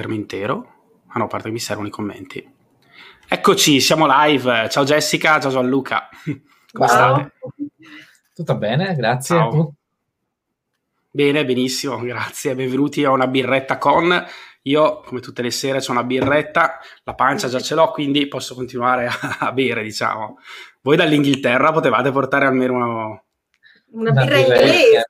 [0.00, 1.02] Schermo intero?
[1.08, 2.50] Ah no, a parte che mi servono i commenti.
[3.28, 4.70] Eccoci, siamo live.
[4.70, 6.08] Ciao Jessica, ciao Gianluca.
[6.72, 7.14] Come Ciao.
[7.16, 7.32] state?
[8.34, 9.36] Tutto bene, grazie.
[9.36, 9.74] Ciao.
[11.10, 12.54] Bene, benissimo, grazie.
[12.54, 14.24] Benvenuti a una birretta con.
[14.62, 18.54] Io, come tutte le sere, ho una birretta, la pancia già ce l'ho, quindi posso
[18.54, 20.38] continuare a, a bere, diciamo.
[20.80, 23.22] Voi dall'Inghilterra potevate portare almeno una,
[23.90, 25.04] Una Una birra birra inglese.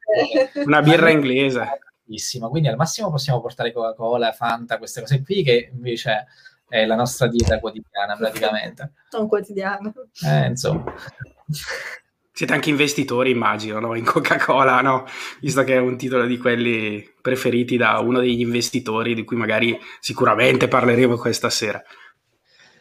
[0.64, 1.78] una birra inglese.
[2.10, 2.48] Bellissimo.
[2.48, 6.26] Quindi al massimo possiamo portare Coca-Cola, Fanta, queste cose qui che invece
[6.68, 8.94] è la nostra dieta quotidiana praticamente.
[9.12, 9.94] Non quotidiano.
[10.26, 10.92] Eh, insomma,
[12.32, 13.94] Siete anche investitori, immagino, no?
[13.94, 15.04] in Coca-Cola, no?
[15.40, 19.78] Visto che è un titolo di quelli preferiti da uno degli investitori di cui magari
[20.00, 21.80] sicuramente parleremo questa sera.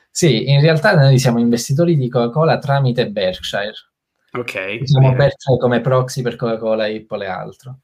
[0.10, 3.74] sì, in realtà noi siamo investitori di Coca-Cola tramite Berkshire.
[4.32, 4.80] Ok.
[4.82, 5.14] Usiamo.
[5.14, 7.80] Berkshire come proxy per Coca-Cola, Apple e altro.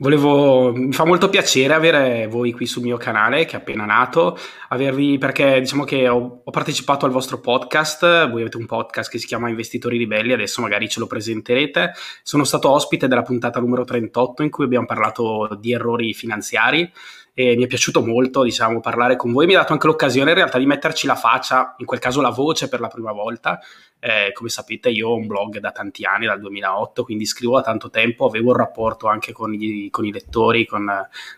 [0.00, 4.38] Volevo, mi fa molto piacere avere voi qui sul mio canale che è appena nato,
[4.68, 9.18] avervi perché diciamo che ho, ho partecipato al vostro podcast, voi avete un podcast che
[9.18, 11.94] si chiama Investitori Ribelli, adesso magari ce lo presenterete.
[12.22, 16.88] Sono stato ospite della puntata numero 38 in cui abbiamo parlato di errori finanziari
[17.34, 19.46] e mi è piaciuto molto, diciamo, parlare con voi.
[19.46, 22.30] Mi ha dato anche l'occasione in realtà di metterci la faccia, in quel caso la
[22.30, 23.58] voce per la prima volta.
[24.00, 27.62] Eh, come sapete io ho un blog da tanti anni, dal 2008, quindi scrivo da
[27.62, 30.88] tanto tempo, avevo un rapporto anche con i, con i lettori, con,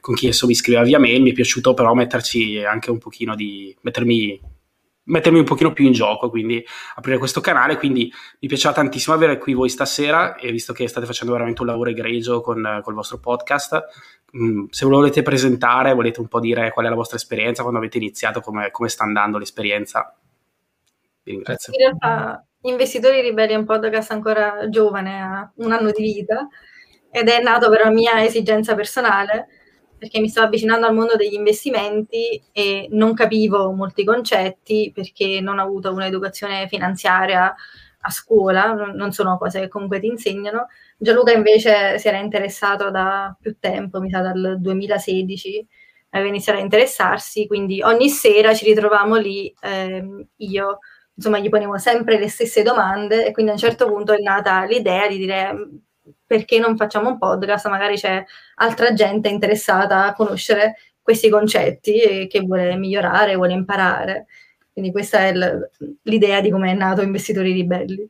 [0.01, 3.35] con chi adesso mi scriveva via mail, mi è piaciuto però metterci anche un pochino
[3.35, 3.75] di...
[3.81, 4.59] mettermi
[5.03, 9.39] mettermi un pochino più in gioco, quindi aprire questo canale, quindi mi piaceva tantissimo avere
[9.39, 13.19] qui voi stasera e visto che state facendo veramente un lavoro egregio con, col vostro
[13.19, 13.87] podcast,
[14.31, 17.63] mh, se ve lo volete presentare, volete un po' dire qual è la vostra esperienza,
[17.63, 20.17] quando avete iniziato, come, come sta andando l'esperienza,
[21.25, 21.73] vi ringrazio.
[21.73, 26.47] In realtà Investitori Ribelli è un podcast ancora giovane, ha un anno di vita,
[27.11, 29.49] ed è nato per la mia esigenza personale,
[29.97, 35.59] perché mi stavo avvicinando al mondo degli investimenti e non capivo molti concetti perché non
[35.59, 37.55] ho avuto un'educazione finanziaria
[38.03, 40.67] a scuola, non sono cose che comunque ti insegnano.
[40.99, 45.67] Gianluca invece si era interessato da più tempo, mi sa dal 2016,
[46.11, 50.79] aveva iniziato a interessarsi, quindi ogni sera ci ritrovavamo lì, ehm, io
[51.21, 54.65] insomma gli ponevo sempre le stesse domande e quindi a un certo punto è nata
[54.65, 55.77] l'idea di dire "Mm,
[56.27, 58.25] perché non facciamo un podcast, magari c'è
[58.57, 64.27] altra gente interessata a conoscere questi concetti e che vuole migliorare, vuole imparare.
[64.73, 65.33] Quindi questa è
[66.05, 68.07] l'idea di come è nato Investitori Ribelli.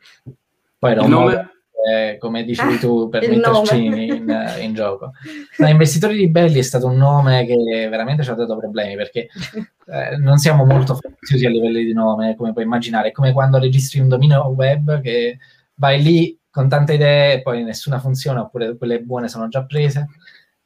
[0.78, 1.34] Poi era Il un nome?
[1.34, 1.50] modo,
[1.88, 5.12] eh, come dicevi tu, per metterci in, in gioco.
[5.58, 9.28] No, Investitori Ribelli è stato un nome che veramente ci ha dato problemi perché
[9.86, 13.08] eh, non siamo molto faziosi a livello di nome, come puoi immaginare.
[13.08, 15.38] È come quando registri un dominio web che
[15.74, 20.08] vai lì con tante idee e poi nessuna funziona, oppure quelle buone sono già prese.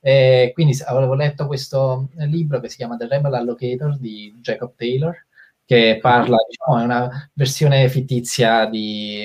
[0.01, 5.27] E quindi avevo letto questo libro che si chiama The Rebel Allocator di Jacob Taylor,
[5.65, 9.25] che parla, diciamo, è una versione fittizia di,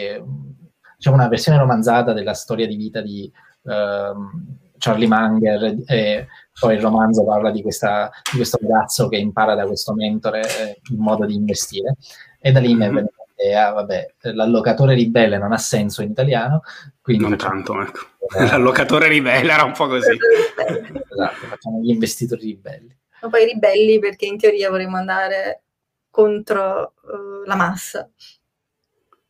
[1.00, 3.32] diciamo, una versione romanzata della storia di vita di
[3.64, 6.28] ehm, Charlie Munger e
[6.60, 10.82] poi il romanzo parla di, questa, di questo ragazzo che impara da questo mentore eh,
[10.92, 11.96] il modo di investire
[12.40, 12.96] e da lì mi è Mhm.
[12.96, 16.62] venuta l'idea, vabbè, l'allocatore ribelle non ha senso in italiano,
[17.02, 18.00] quindi Non facciamo- tanto, ecco.
[18.38, 20.18] eh, L'allocatore ribelle era un po' così.
[20.58, 22.98] esatto, facciamo gli investitori ribelli.
[23.22, 25.62] Ma poi ribelli perché in teoria vorremmo andare
[26.10, 28.10] contro eh, la massa.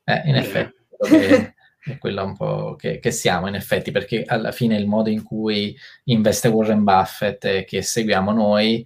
[0.03, 0.39] Eh, in Bene.
[0.39, 1.53] effetti, che-
[1.83, 5.23] è quello un po' che, che siamo, in effetti, perché alla fine il modo in
[5.23, 8.85] cui investe Warren Buffett e che seguiamo noi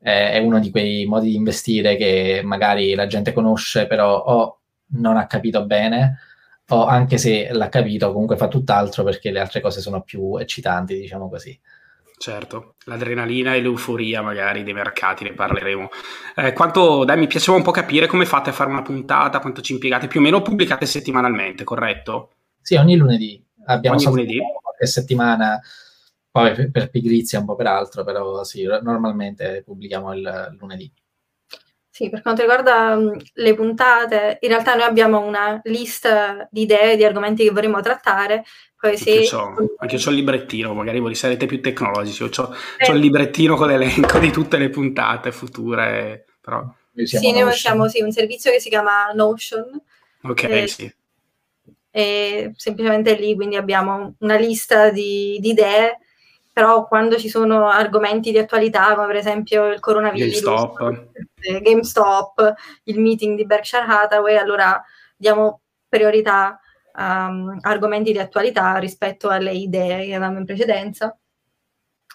[0.00, 4.60] eh, è uno di quei modi di investire che magari la gente conosce, però o
[4.92, 6.18] non ha capito bene,
[6.68, 10.94] o anche se l'ha capito, comunque fa tutt'altro perché le altre cose sono più eccitanti,
[10.98, 11.58] diciamo così.
[12.18, 15.88] Certo, l'adrenalina e l'euforia magari dei mercati, ne parleremo.
[16.34, 19.60] Eh, quanto, dai, mi piaceva un po' capire come fate a fare una puntata, quanto
[19.60, 22.32] ci impiegate, più o meno pubblicate settimanalmente, corretto?
[22.60, 24.38] Sì, ogni lunedì abbiamo Ogni lunedì?
[24.60, 25.60] qualche settimana,
[26.30, 30.92] poi per pigrizia un po' per altro, però sì, normalmente pubblichiamo il lunedì.
[31.98, 36.94] Sì, per quanto riguarda mh, le puntate, in realtà noi abbiamo una lista di idee,
[36.94, 38.44] di argomenti che vorremmo trattare.
[38.78, 39.28] Poi se...
[39.78, 42.22] Anche io ho il librettino, magari voi sarete più tecnologici.
[42.22, 42.92] Io ho eh.
[42.92, 46.72] il librettino con l'elenco di tutte le puntate future, però...
[47.02, 49.64] Sì, noi facciamo sì, un servizio che si chiama Notion.
[50.22, 50.94] Ok, eh, sì.
[51.90, 55.98] E semplicemente lì quindi abbiamo una lista di, di idee
[56.58, 61.08] però quando ci sono argomenti di attualità, come per esempio il coronavirus, GameStop,
[61.38, 64.82] eh, GameStop il meeting di Berkshire Hathaway, allora
[65.16, 66.58] diamo priorità
[66.94, 71.16] a um, argomenti di attualità rispetto alle idee che avevamo in precedenza.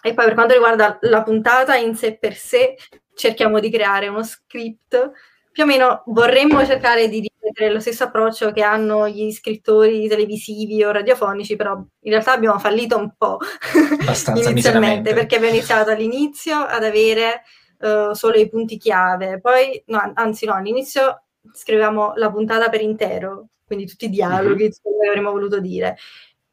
[0.02, 2.76] E poi per quanto riguarda la puntata in sé per sé,
[3.14, 5.10] cerchiamo di creare uno script.
[5.54, 10.82] Più o meno vorremmo cercare di ripetere lo stesso approccio che hanno gli scrittori televisivi
[10.82, 13.38] o radiofonici, però in realtà abbiamo fallito un po'
[14.34, 17.42] inizialmente perché abbiamo iniziato all'inizio ad avere
[17.78, 21.22] uh, solo i punti chiave, poi no, anzi no, all'inizio
[21.52, 24.70] scrivevamo la puntata per intero, quindi tutti i dialoghi, mm-hmm.
[24.70, 25.96] che avremmo voluto dire.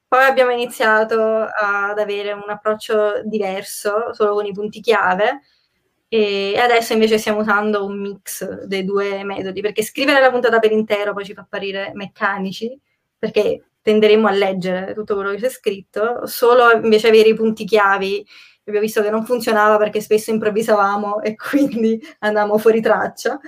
[0.07, 5.39] Poi abbiamo iniziato ad avere un approccio diverso, solo con i punti chiave,
[6.13, 10.73] e adesso invece stiamo usando un mix dei due metodi, perché scrivere la puntata per
[10.73, 12.77] intero poi ci fa apparire meccanici,
[13.17, 18.27] perché tenderemo a leggere tutto quello che c'è scritto, solo invece avere i punti chiavi
[18.65, 23.39] abbiamo visto che non funzionava perché spesso improvvisavamo e quindi andavamo fuori traccia.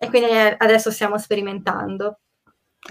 [0.00, 2.20] E quindi adesso stiamo sperimentando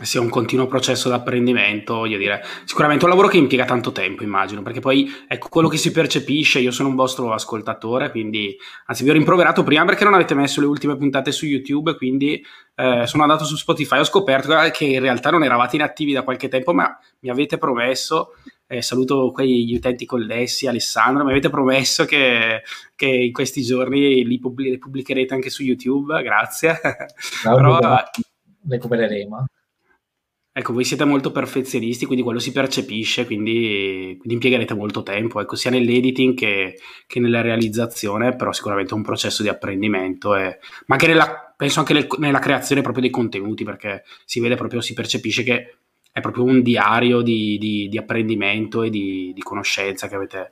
[0.02, 4.62] sia un continuo processo d'apprendimento, voglio dire, sicuramente un lavoro che impiega tanto tempo, immagino,
[4.62, 8.56] perché poi ecco quello che si percepisce, io sono un vostro ascoltatore, quindi
[8.86, 12.44] anzi vi ho rimproverato prima perché non avete messo le ultime puntate su YouTube, quindi
[12.76, 16.48] eh, sono andato su Spotify, ho scoperto che in realtà non eravate inattivi da qualche
[16.48, 18.34] tempo, ma mi avete promesso,
[18.68, 22.62] eh, saluto quegli utenti colleghi, Alessandro, mi avete promesso che,
[22.96, 26.80] che in questi giorni li pubblicherete anche su YouTube, grazie.
[27.46, 27.80] No, Però,
[28.68, 29.46] recupereremo.
[30.58, 35.56] Ecco, voi siete molto perfezionisti, quindi quello si percepisce, quindi, quindi impiegherete molto tempo, ecco,
[35.56, 40.58] sia nell'editing che, che, nella realizzazione, però sicuramente è un processo di apprendimento, e,
[40.88, 44.82] ma anche nella, penso anche nel, nella creazione proprio dei contenuti, perché si vede proprio,
[44.82, 45.78] si percepisce che
[46.12, 50.52] è proprio un diario di, di, di apprendimento e di, di conoscenza che avete,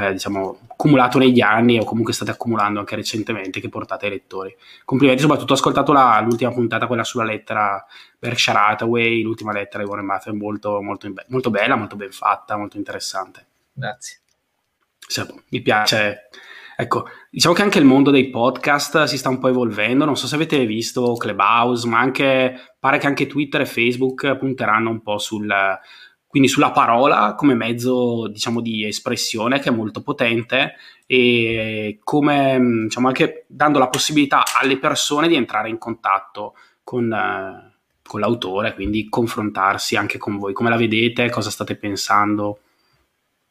[0.00, 4.54] eh, diciamo, accumulato negli anni o comunque state accumulando anche recentemente che portate ai lettori.
[4.84, 7.84] Complimenti, soprattutto ho ascoltato la, l'ultima puntata, quella sulla lettera
[8.18, 12.76] Berkshire Hathaway, l'ultima lettera di Warren Buffett, molto, molto, molto bella, molto ben fatta, molto
[12.76, 13.46] interessante.
[13.72, 14.18] Grazie.
[15.06, 16.28] Sì, mi piace.
[16.76, 20.26] Ecco, diciamo che anche il mondo dei podcast si sta un po' evolvendo, non so
[20.26, 25.18] se avete visto Clubhouse, ma anche pare che anche Twitter e Facebook punteranno un po'
[25.18, 25.46] sul,
[26.34, 30.74] quindi sulla parola come mezzo diciamo di espressione che è molto potente
[31.06, 37.74] e come diciamo anche dando la possibilità alle persone di entrare in contatto con, eh,
[38.04, 42.58] con l'autore quindi confrontarsi anche con voi come la vedete cosa state pensando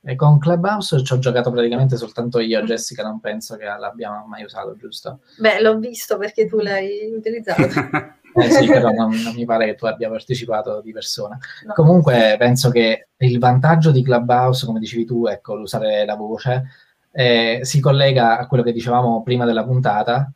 [0.06, 4.44] e con Clubhouse ci ho giocato praticamente soltanto io, Jessica non penso che l'abbiamo mai
[4.44, 5.22] usato, giusto?
[5.38, 7.62] Beh, l'ho visto perché tu l'hai utilizzato.
[8.36, 11.38] Eh sì, però non, non, mi pare che tu abbia partecipato di persona.
[11.66, 11.74] No.
[11.74, 16.64] Comunque penso che il vantaggio di Clubhouse, come dicevi tu, ecco, l'usare la voce,
[17.12, 20.32] eh, si collega a quello che dicevamo prima della puntata,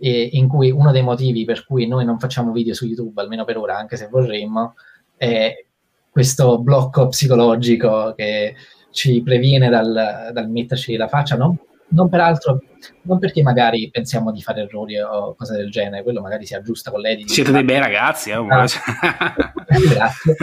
[0.00, 3.44] eh, in cui uno dei motivi per cui noi non facciamo video su YouTube, almeno
[3.44, 4.74] per ora, anche se vorremmo,
[5.16, 5.64] è
[6.10, 8.54] questo blocco psicologico che
[8.90, 11.58] ci previene dal, dal metterci la faccia, no?
[11.88, 12.60] Non peraltro,
[13.02, 16.90] non perché magari pensiamo di fare errori o cose del genere, quello magari si aggiusta
[16.90, 17.28] con lei.
[17.28, 18.34] Siete dei bei ragazzi, eh?
[18.34, 18.44] Ah.
[18.44, 18.80] Grazie.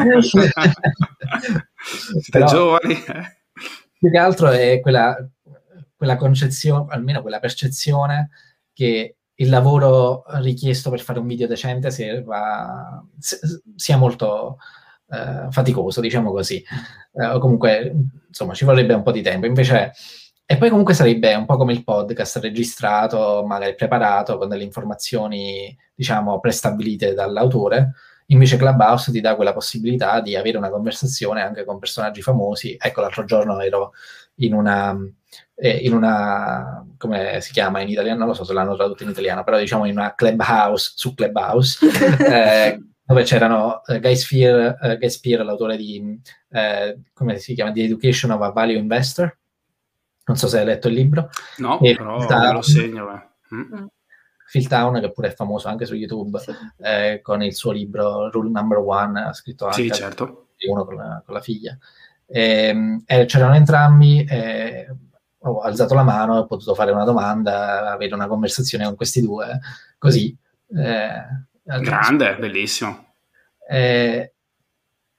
[1.82, 2.96] Siete Però, giovani.
[3.98, 5.16] Più che altro è quella,
[5.96, 8.30] quella concezione, almeno quella percezione
[8.74, 12.24] che il lavoro richiesto per fare un video decente sia,
[13.76, 14.58] sia molto
[15.10, 16.64] eh, faticoso, diciamo così.
[17.14, 17.94] Eh, o comunque,
[18.28, 19.46] insomma, ci vorrebbe un po' di tempo.
[19.46, 19.94] Invece
[20.52, 25.74] e poi comunque sarebbe un po' come il podcast registrato, magari preparato, con delle informazioni,
[25.96, 27.94] diciamo, prestabilite dall'autore.
[28.26, 32.76] Invece Clubhouse ti dà quella possibilità di avere una conversazione anche con personaggi famosi.
[32.78, 33.94] Ecco, l'altro giorno ero
[34.40, 34.94] in una,
[35.56, 38.20] eh, in una come si chiama in italiano?
[38.20, 41.80] Non lo so se l'hanno tradotto in italiano, però diciamo in una clubhouse su Clubhouse,
[42.28, 47.72] eh, dove c'erano uh, Guy Spear, uh, Guy Spear l'autore di, uh, come si chiama,
[47.72, 49.40] The Education of a Value Investor,
[50.32, 51.30] non so se hai letto il libro.
[51.58, 53.32] No, e però Town, lo segno.
[53.54, 53.60] Mm.
[53.60, 53.86] mm.
[54.50, 56.52] Phil Town, che pure è famoso anche su YouTube, sì.
[56.82, 60.48] eh, con il suo libro Rule Number One, ha scritto anche sì, certo.
[60.68, 61.78] uno con la, con la figlia.
[62.26, 64.88] E, ehm, e c'erano entrambi, eh,
[65.40, 69.60] ho alzato la mano, ho potuto fare una domanda, avere una conversazione con questi due
[69.98, 70.36] così.
[70.68, 71.24] Eh,
[71.64, 73.14] Grande, bellissimo.
[73.70, 74.31] Eh,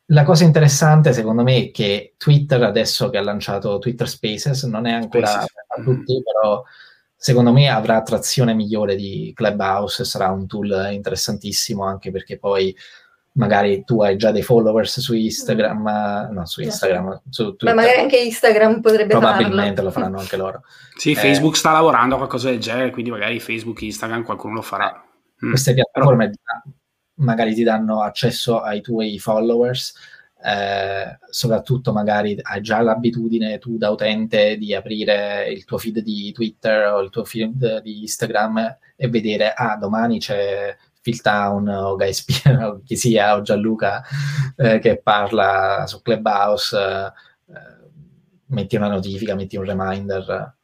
[0.07, 4.87] la cosa interessante secondo me è che Twitter adesso che ha lanciato Twitter Spaces non
[4.87, 5.53] è ancora Spaces.
[5.69, 6.63] a tutti, però
[7.17, 12.75] secondo me avrà attrazione migliore di Clubhouse, sarà un tool interessantissimo anche perché poi
[13.35, 17.75] magari tu hai già dei followers su Instagram, no, su Instagram, su Twitter.
[17.75, 19.83] Ma magari anche Instagram potrebbe Probabilmente farlo.
[19.85, 20.65] lo faranno anche loro.
[20.97, 24.63] sì, eh, Facebook sta lavorando a qualcosa del genere, quindi magari Facebook, Instagram, qualcuno lo
[24.63, 25.03] farà.
[25.45, 25.49] Mm.
[25.49, 26.75] Queste piattaforme Però...
[27.23, 29.95] magari ti danno accesso ai tuoi followers,
[30.45, 36.33] eh, soprattutto magari hai già l'abitudine tu da utente di aprire il tuo feed di
[36.33, 41.97] Twitter o il tuo feed di Instagram e vedere, ah, domani c'è Phil Town o
[41.97, 44.03] Guy Spear o chi sia o Gianluca
[44.57, 47.13] eh, che parla su Clubhouse, eh,
[48.47, 50.55] metti una notifica, metti un reminder.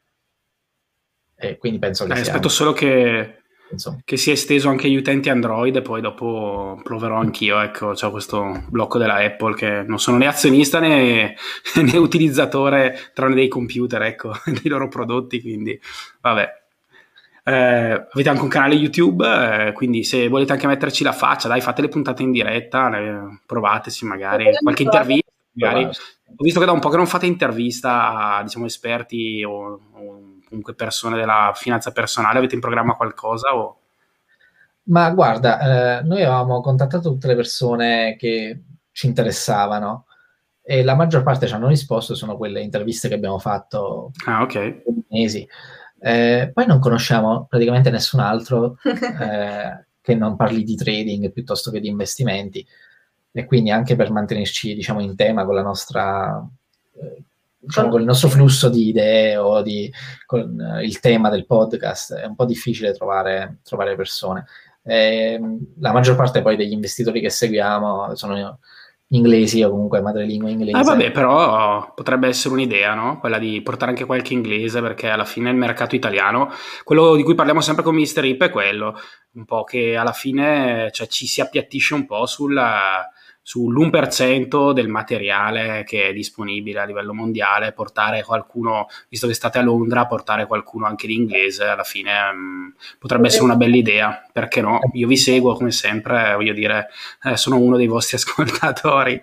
[1.41, 2.15] E quindi penso che...
[2.15, 3.43] Eh, aspetto solo che,
[4.05, 7.61] che, sia esteso anche agli utenti Android e poi dopo proverò anch'io.
[7.61, 11.35] Ecco, c'è questo blocco della Apple che non sono né azionista né,
[11.83, 15.79] né utilizzatore tranne dei computer, ecco, dei loro prodotti, quindi
[16.21, 16.57] vabbè.
[17.45, 19.25] Eh, avete anche un canale YouTube,
[19.69, 23.41] eh, quindi se volete anche metterci la faccia, dai, fate le puntate in diretta, eh,
[23.47, 25.31] provateci magari, qualche intervista.
[25.53, 25.85] Magari.
[25.85, 30.18] Ho visto che da un po' che non fate intervista a diciamo, esperti o, o
[30.49, 33.55] comunque persone della finanza personale, avete in programma qualcosa?
[33.55, 33.81] O...
[34.85, 40.07] Ma guarda, eh, noi avevamo contattato tutte le persone che ci interessavano
[40.63, 44.83] e la maggior parte ci hanno risposto, sono quelle interviste che abbiamo fatto ah, okay.
[45.09, 45.49] mesi.
[46.01, 51.81] Eh, poi non conosciamo praticamente nessun altro eh, che non parli di trading piuttosto che
[51.81, 52.65] di investimenti
[53.33, 56.47] e quindi anche per mantenerci diciamo, in tema con la nostra
[57.01, 57.23] eh,
[57.59, 59.93] diciamo, con il nostro flusso di idee o di,
[60.25, 64.47] con eh, il tema del podcast è un po' difficile trovare, trovare persone.
[64.85, 65.39] Eh,
[65.81, 68.59] la maggior parte poi degli investitori che seguiamo sono
[69.09, 70.77] inglesi o comunque madrelingua inglese.
[70.77, 73.19] Ah, vabbè, però potrebbe essere un'idea, no?
[73.19, 76.51] Quella di portare anche qualche inglese, perché alla fine il mercato italiano,
[76.85, 78.25] quello di cui parliamo sempre con Mr.
[78.25, 78.95] Hip è quello,
[79.33, 83.09] un po' che alla fine cioè, ci si appiattisce un po' sulla
[83.49, 89.63] sull'1% del materiale che è disponibile a livello mondiale, portare qualcuno, visto che state a
[89.63, 94.61] Londra, portare qualcuno anche di inglese, alla fine mh, potrebbe essere una bella idea, perché
[94.61, 94.81] no?
[94.93, 96.89] Io vi seguo come sempre, voglio dire,
[97.23, 99.23] eh, sono uno dei vostri ascoltatori.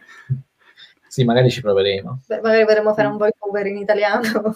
[1.15, 2.23] Sì, magari ci proveremo.
[2.27, 4.19] Beh, magari vorremmo fare un voice-over in italiano.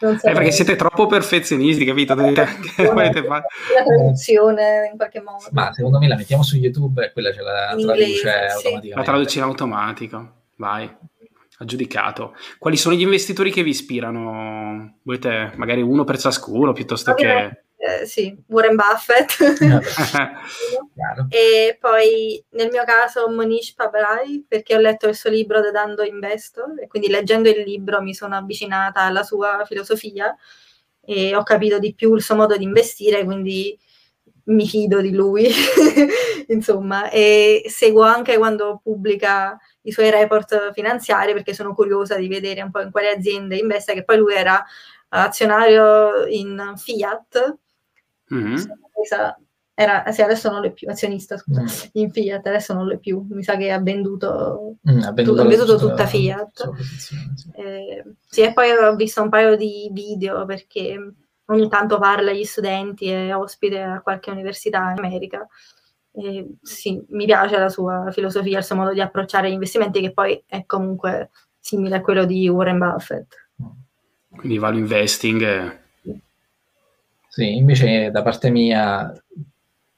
[0.00, 2.16] non so eh, perché siete troppo perfezionisti, capito?
[2.18, 3.44] Volete fare...
[3.76, 5.44] La traduzione in qualche modo.
[5.52, 8.88] Ma secondo me la mettiamo su YouTube e quella ce la in traduce inglese, automaticamente.
[8.88, 8.94] Sì.
[8.96, 10.96] La traduce in automatico, vai.
[11.58, 12.34] Aggiudicato.
[12.58, 14.96] Quali sono gli investitori che vi ispirano?
[15.04, 17.48] Volete magari uno per ciascuno piuttosto okay.
[17.48, 19.38] che eh, sì, Warren Buffett.
[21.30, 26.02] e poi nel mio caso Monish Pabrai, perché ho letto il suo libro The Dando
[26.02, 30.36] Investor e quindi leggendo il libro mi sono avvicinata alla sua filosofia
[31.00, 33.78] e ho capito di più il suo modo di investire, quindi
[34.44, 35.48] mi fido di lui,
[36.48, 42.60] insomma, e seguo anche quando pubblica i suoi report finanziari perché sono curiosa di vedere
[42.60, 44.62] un po' in quali aziende investe, che poi lui era
[45.08, 47.58] azionario in Fiat
[48.34, 48.56] Mm-hmm.
[49.80, 51.66] Era, sì, adesso non è più azionista, scusa, mm.
[51.92, 55.46] in Fiat, adesso non è più, mi sa che ha venduto, mm, ha venduto, tu,
[55.46, 56.74] ha venduto tutta Fiat.
[56.98, 57.16] Sì.
[57.54, 61.14] Eh, sì, e poi ho visto un paio di video perché
[61.46, 65.48] ogni tanto parla agli studenti e ospite a qualche università in America.
[66.12, 70.12] E, sì, mi piace la sua filosofia, il suo modo di approcciare gli investimenti che
[70.12, 73.34] poi è comunque simile a quello di Warren Buffett.
[74.28, 75.79] Quindi value investing
[77.30, 79.12] sì, invece da parte mia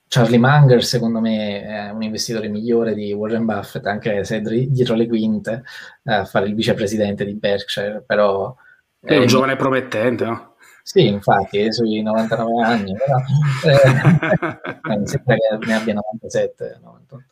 [0.07, 4.95] Charlie Munger secondo me è un investitore migliore di Warren Buffett, anche se è dietro
[4.95, 5.63] le quinte
[6.05, 8.55] eh, a fare il vicepresidente di Berkshire, però...
[9.01, 10.57] È un eh, giovane promettente, no?
[10.83, 13.17] Sì, infatti, è sui 99 anni, però
[14.93, 17.25] eh, mi sembra che ne abbia 97, 98.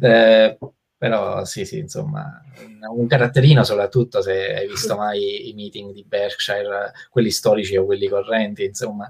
[0.00, 0.58] Eh,
[1.04, 2.42] però sì, sì, insomma,
[2.96, 8.08] un caratterino soprattutto se hai visto mai i meeting di Berkshire, quelli storici o quelli
[8.08, 9.06] correnti, insomma,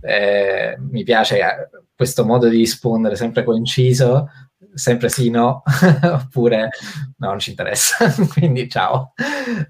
[0.00, 4.30] eh, mi piace questo modo di rispondere sempre coinciso,
[4.72, 5.62] sempre sì, no,
[6.02, 6.70] oppure
[7.18, 9.12] no, non ci interessa, quindi ciao.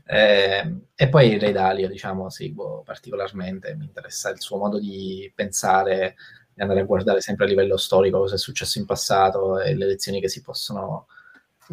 [0.06, 6.14] Eh, e poi Re Dalio, diciamo, seguo particolarmente, mi interessa il suo modo di pensare,
[6.54, 9.86] di andare a guardare sempre a livello storico cosa è successo in passato e le
[9.86, 11.08] lezioni che si possono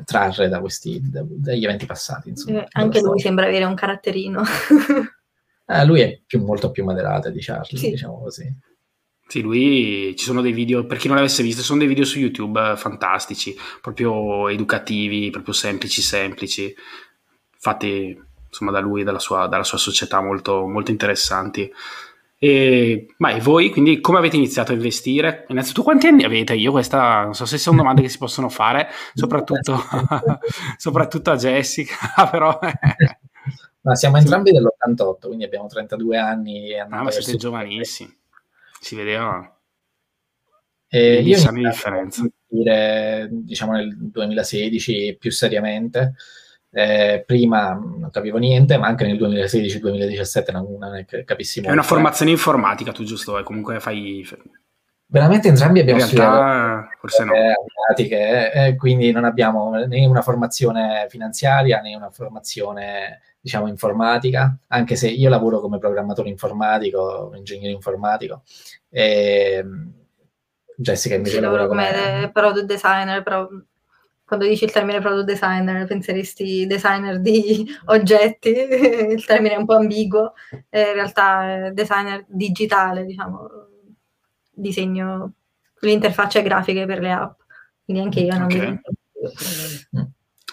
[0.06, 2.30] trarre da questi, da, dagli eventi passati.
[2.30, 3.24] Insomma, eh, anche lui storia.
[3.24, 4.42] sembra avere un caratterino.
[5.68, 7.90] eh, lui è più, molto più moderato di Charlie, sì.
[7.90, 8.54] diciamo così.
[9.28, 12.20] Sì, lui ci sono dei video, per chi non l'avesse visto, sono dei video su
[12.20, 16.76] YouTube fantastici, proprio educativi, proprio semplici, semplici,
[17.58, 21.72] fatti insomma da lui e dalla sua, dalla sua società molto, molto interessanti.
[22.44, 25.46] E, ma voi quindi come avete iniziato a investire?
[25.50, 26.56] Innanzitutto quanti anni avete?
[26.56, 29.78] Io questa non so se sono domande che si possono fare, soprattutto,
[30.76, 31.96] soprattutto a Jessica,
[32.32, 32.58] però...
[33.82, 36.80] ma siamo entrambi dell'88, quindi abbiamo 32 anni.
[36.80, 38.18] Ah, ma siete giovanissimi
[38.82, 39.56] si vedeva
[40.94, 42.26] eh, io anni di differenza.
[42.48, 46.16] Dire, diciamo nel 2016 più seriamente.
[46.74, 51.72] Eh, prima non capivo niente, ma anche nel 2016-2017 non, non capissi molto.
[51.72, 53.38] È una formazione informatica, tu giusto?
[53.38, 54.26] E comunque fai...
[55.06, 57.34] Veramente entrambi abbiamo In realtà, forse no.
[57.86, 64.96] Pratiche, eh, quindi non abbiamo né una formazione finanziaria né una formazione diciamo, informatica, anche
[64.96, 68.44] se io lavoro come programmatore informatico, ingegnere informatico.
[68.90, 69.66] E
[70.78, 73.48] Jessica invece lavora come, come product designer, però
[74.32, 78.50] quando dici il termine product designer penseresti designer di oggetti,
[79.12, 83.50] il termine è un po' ambiguo, in realtà è designer digitale, diciamo,
[84.50, 85.34] disegno
[85.80, 87.40] le interfacce grafiche per le app,
[87.84, 88.80] quindi anche io non okay.
[89.90, 90.12] mi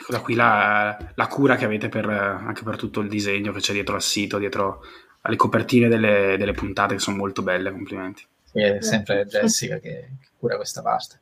[0.09, 3.73] da qui la, la cura che avete per, anche per tutto il disegno che c'è
[3.73, 4.83] dietro al sito, dietro
[5.21, 8.27] alle copertine delle, delle puntate che sono molto belle, complimenti.
[8.43, 11.21] Sì, è sempre Jessica che, che cura questa parte.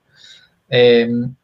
[0.68, 1.34] Ehm,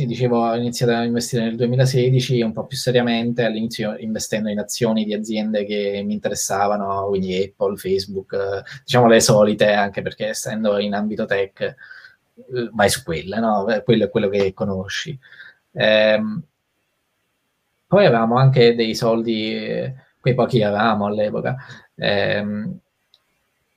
[0.00, 4.58] sì, dicevo, ho iniziato a investire nel 2016 un po' più seriamente, all'inizio investendo in
[4.58, 10.28] azioni di aziende che mi interessavano, quindi Apple, Facebook, eh, diciamo le solite, anche perché
[10.28, 11.74] essendo in ambito tech eh,
[12.72, 13.66] vai su quelle, no?
[13.84, 15.18] Quello è quello che conosci.
[15.72, 16.20] Eh,
[17.86, 21.56] poi avevamo anche dei soldi, quei pochi avevamo all'epoca.
[21.96, 22.78] Ehm,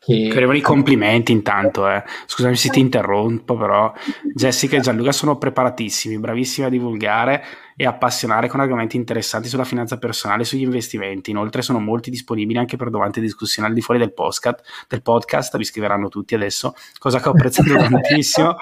[0.06, 0.28] che...
[0.30, 2.04] Che i complimenti intanto, eh.
[2.26, 3.92] scusami se ti interrompo, però
[4.36, 7.44] Jessica e Gianluca sono preparatissimi, bravissimi a divulgare
[7.78, 11.32] e appassionare con argomenti interessanti sulla finanza personale e sugli investimenti.
[11.32, 15.02] Inoltre sono molti disponibili anche per domande e discussioni al di fuori del podcast, del
[15.02, 18.58] podcast, vi scriveranno tutti adesso, cosa che ho apprezzato tantissimo.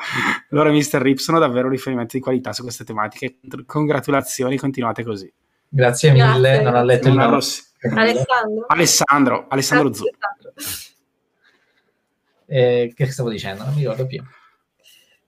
[0.50, 1.02] Loro e Mr.
[1.02, 3.38] Rip sono davvero riferimenti di qualità su queste tematiche.
[3.66, 5.32] Congratulazioni, continuate così.
[5.68, 6.64] Grazie mille, Grazie.
[6.64, 7.40] non ho letto il nome.
[7.96, 8.66] Alessandro.
[8.68, 10.04] Alessandro, Alessandro Zu.
[12.52, 13.64] Eh, che stavo dicendo?
[13.64, 14.22] Non mi ricordo più.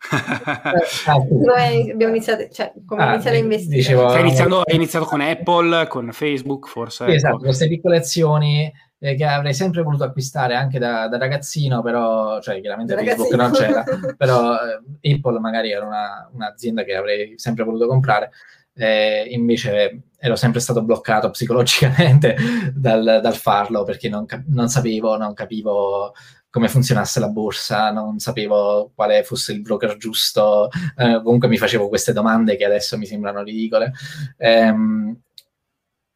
[1.05, 3.77] come abbiamo iniziato, cioè, come ah, iniziato a investire?
[3.77, 7.05] Dicevo, hai, iniziato, hai iniziato con Apple, con Facebook, forse.
[7.07, 11.81] Sì, esatto, queste piccole azioni eh, che avrei sempre voluto acquistare anche da, da ragazzino,
[11.81, 13.83] però, cioè, chiaramente Facebook non c'era,
[14.17, 18.31] però eh, Apple magari era una, un'azienda che avrei sempre voluto comprare
[18.75, 22.35] eh, invece ero sempre stato bloccato psicologicamente
[22.73, 26.13] dal, dal farlo perché non, cap- non, sapevo, non capivo
[26.53, 31.89] come funzionasse la borsa, non sapevo quale fosse il broker giusto, eh, comunque mi facevo
[31.89, 33.91] queste domande che adesso mi sembrano ridicole.
[34.37, 35.19] Ehm,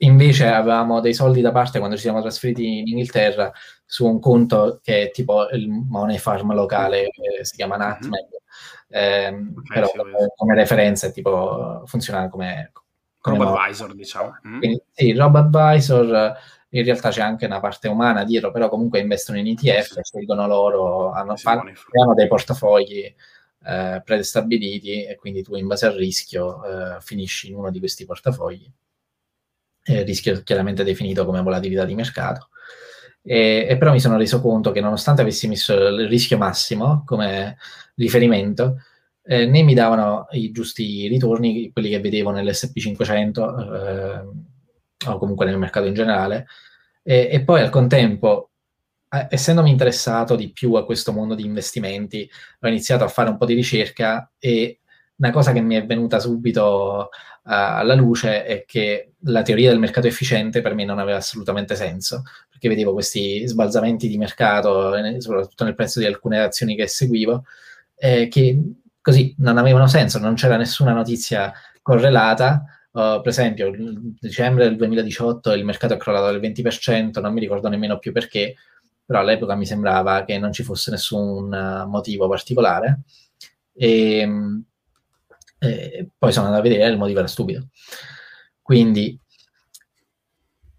[0.01, 3.51] invece avevamo dei soldi da parte quando ci siamo trasferiti in Inghilterra
[3.83, 7.07] su un conto che è tipo il Money Farm locale,
[7.41, 7.83] si chiama mhm.
[7.87, 8.27] Nutmeg,
[8.89, 12.73] ehm, okay, però come, come referenza tipo funziona come,
[13.19, 14.59] come RoboAdvisor diciamo mm.
[14.59, 16.37] Quindi, sì, RoboAdvisor
[16.69, 21.11] in realtà c'è anche una parte umana dietro però comunque investono in ETF scelgono loro
[21.11, 23.15] hanno, fanno, hanno dei portafogli
[23.67, 28.05] eh, prestabiliti e quindi tu in base al rischio eh, finisci in uno di questi
[28.05, 28.71] portafogli.
[29.83, 32.49] Eh, rischio chiaramente definito come volatilità di mercato.
[33.21, 37.57] E, e, però mi sono reso conto che nonostante avessi messo il rischio massimo come
[37.95, 38.77] riferimento,
[39.23, 44.25] eh, né mi davano i giusti ritorni, quelli che vedevo nell'SP500 eh,
[45.05, 46.47] o comunque nel mercato in generale,
[47.03, 48.51] e, e poi al contempo,
[49.09, 52.29] eh, essendomi interessato di più a questo mondo di investimenti,
[52.59, 54.79] ho iniziato a fare un po' di ricerca e
[55.17, 57.09] una cosa che mi è venuta subito uh,
[57.41, 62.23] alla luce è che la teoria del mercato efficiente per me non aveva assolutamente senso,
[62.49, 67.45] perché vedevo questi sbalzamenti di mercato, eh, soprattutto nel prezzo di alcune azioni che seguivo,
[67.95, 68.59] eh, che
[69.01, 72.63] così non avevano senso, non c'era nessuna notizia correlata.
[72.97, 73.71] Uh, per esempio,
[74.19, 78.55] dicembre del 2018 il mercato è crollato del 20%, non mi ricordo nemmeno più perché,
[79.05, 83.01] però all'epoca mi sembrava che non ci fosse nessun uh, motivo particolare.
[83.71, 84.63] E, ehm,
[85.59, 87.67] e poi sono andato a vedere il motivo era stupido.
[88.63, 89.19] Quindi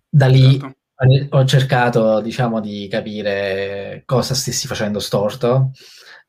[0.09, 1.37] da lì certo.
[1.37, 5.71] ho cercato, diciamo, di capire cosa stessi facendo storto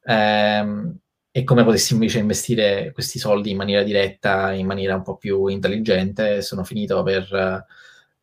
[0.04, 0.96] ehm,
[1.32, 5.48] e come potessi invece investire questi soldi in maniera diretta, in maniera un po' più
[5.48, 6.42] intelligente.
[6.42, 7.66] Sono finito per,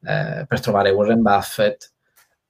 [0.02, 1.92] eh, per trovare Warren Buffett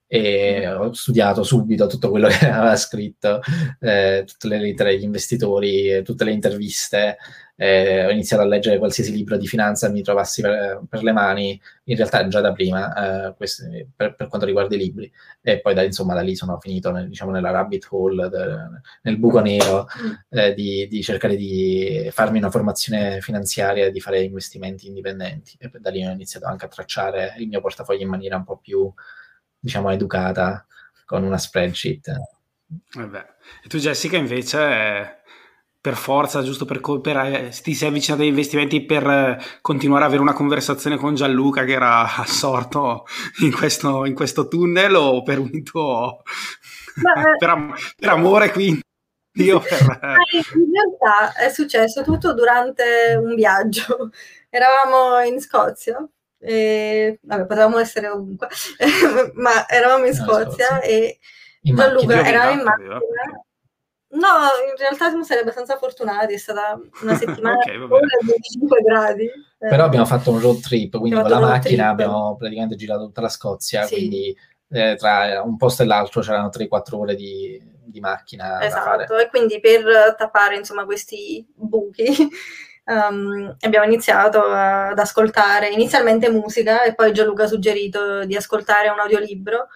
[0.08, 3.40] e ho studiato subito tutto quello che aveva scritto,
[3.80, 7.18] eh, tutte le lettere degli investitori, tutte le interviste,
[7.56, 11.60] eh, ho iniziato a leggere qualsiasi libro di finanza mi trovassi per, per le mani,
[11.84, 15.72] in realtà già da prima, eh, questi, per, per, quanto riguarda i libri, e poi
[15.72, 18.56] da, insomma da lì sono finito nel, diciamo, nella rabbit hole, de,
[19.02, 19.86] nel buco nero,
[20.28, 25.90] eh, di, di, cercare di farmi una formazione finanziaria, di fare investimenti indipendenti, e da
[25.90, 28.92] lì ho iniziato anche a tracciare il mio portafoglio in maniera un po' più
[29.58, 30.66] diciamo, educata
[31.06, 32.14] con una spreadsheet.
[32.94, 33.26] Vabbè.
[33.64, 35.15] E tu Jessica invece
[35.86, 40.08] per forza, giusto per, per eh, ti sei avvicinata agli investimenti per eh, continuare ad
[40.08, 43.04] avere una conversazione con Gianluca che era assorto
[43.42, 46.22] in questo, in questo tunnel o per un tuo
[46.96, 48.80] Beh, per, am- per, amore quindi?
[49.34, 49.80] Io per...
[50.56, 54.10] in realtà è successo tutto durante un viaggio.
[54.50, 56.04] Eravamo in Scozia
[56.40, 58.48] e, vabbè, potevamo essere ovunque,
[59.34, 61.20] ma eravamo in Scozia e
[61.60, 62.98] Gianluca era in macchina.
[64.08, 64.28] No,
[64.70, 69.30] in realtà siamo stati abbastanza fortunati, è stata una settimana okay, di 25 gradi.
[69.58, 72.00] Però abbiamo fatto un road trip, quindi con la macchina trip.
[72.00, 73.94] abbiamo praticamente girato tutta la Scozia, sì.
[73.94, 74.36] quindi
[74.68, 79.60] eh, tra un posto e l'altro c'erano 3-4 ore di, di macchina esatto, e quindi
[79.60, 82.28] per tappare insomma questi buchi
[82.86, 88.98] um, abbiamo iniziato ad ascoltare inizialmente musica e poi Gianluca ha suggerito di ascoltare un
[88.98, 89.68] audiolibro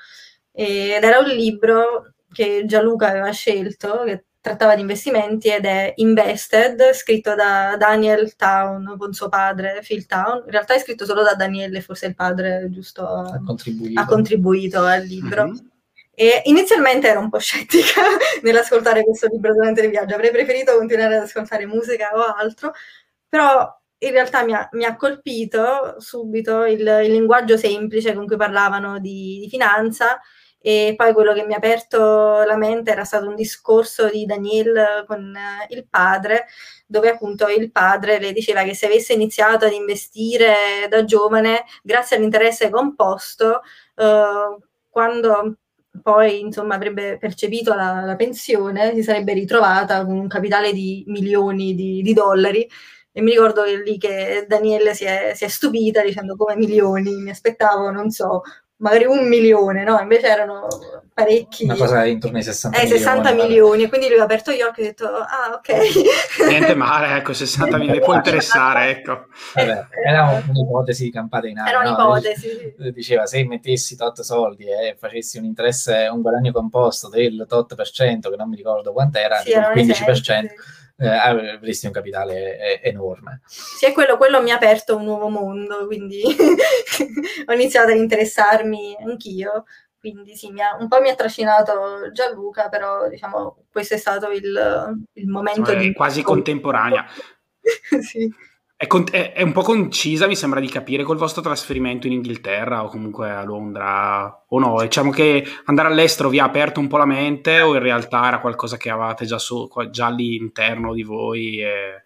[0.53, 6.93] ed era un libro che Gianluca aveva scelto che trattava di investimenti ed è Invested,
[6.93, 10.43] scritto da Daniel Town con suo padre Phil Town.
[10.45, 14.83] In realtà è scritto solo da Daniele, forse il padre giusto ha contribuito, ha contribuito
[14.83, 15.45] al libro.
[15.45, 15.67] Mm-hmm.
[16.15, 18.03] E inizialmente ero un po' scettica
[18.43, 22.73] nell'ascoltare questo libro durante il viaggio, avrei preferito continuare ad ascoltare musica o altro,
[23.29, 28.37] però in realtà mi ha, mi ha colpito subito il, il, linguaggio semplice con cui
[28.37, 30.19] parlavano di, di, finanza
[30.63, 35.05] e poi quello che mi ha aperto la mente era stato un discorso di Daniel
[35.07, 36.47] con eh, il padre,
[36.87, 42.17] dove appunto il padre le diceva che se avesse iniziato ad investire da giovane, grazie
[42.17, 43.63] all'interesse composto,
[43.97, 45.57] eh, quando
[46.03, 51.75] poi insomma avrebbe percepito la, la, pensione, si sarebbe ritrovata con un capitale di milioni
[51.75, 52.69] di, di dollari.
[53.13, 57.17] E mi ricordo che lì che Daniele si è, si è stupita dicendo come milioni,
[57.17, 58.43] mi aspettavo, non so,
[58.81, 59.99] magari un milione, no?
[60.01, 60.67] Invece erano
[61.13, 61.65] parecchi.
[61.65, 63.03] Una cosa intorno ai 60 eh, milioni.
[63.03, 66.47] 60 milioni, e quindi lui ha aperto gli occhi e ha detto, ah, ok.
[66.49, 69.27] Niente male, ecco, 60 milioni, può interessare, ecco.
[69.55, 71.79] Vabbè, era un'ipotesi campata in aria.
[71.79, 72.75] Era un'ipotesi.
[72.79, 72.91] No?
[72.91, 77.91] Diceva, se mettessi tot soldi e facessi un interesse, un guadagno composto del tot per
[77.91, 80.47] cento, che non mi ricordo quant'era, sì, il 15%,
[81.01, 83.41] eh, avresti un capitale enorme.
[83.47, 86.23] Sì, è quello, quello mi ha aperto un nuovo mondo, quindi
[87.47, 89.65] ho iniziato ad interessarmi anch'io.
[89.99, 94.31] Quindi sì, mi ha, un po' mi ha trascinato Gianluca, però diciamo questo è stato
[94.31, 95.93] il, il momento cioè, di...
[95.93, 97.07] quasi contemporanea.
[98.01, 98.31] sì.
[98.83, 102.15] È, con- è, è, un po' concisa, mi sembra di capire, col vostro trasferimento in
[102.15, 104.81] Inghilterra o comunque a Londra o no?
[104.81, 108.41] Diciamo che andare all'estero vi ha aperto un po' la mente o in realtà era
[108.41, 112.05] qualcosa che avevate già, su, già lì interno di voi e,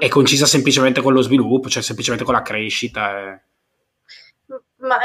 [0.00, 3.20] è concisa semplicemente con lo sviluppo, cioè semplicemente con la crescita?
[3.20, 3.40] E...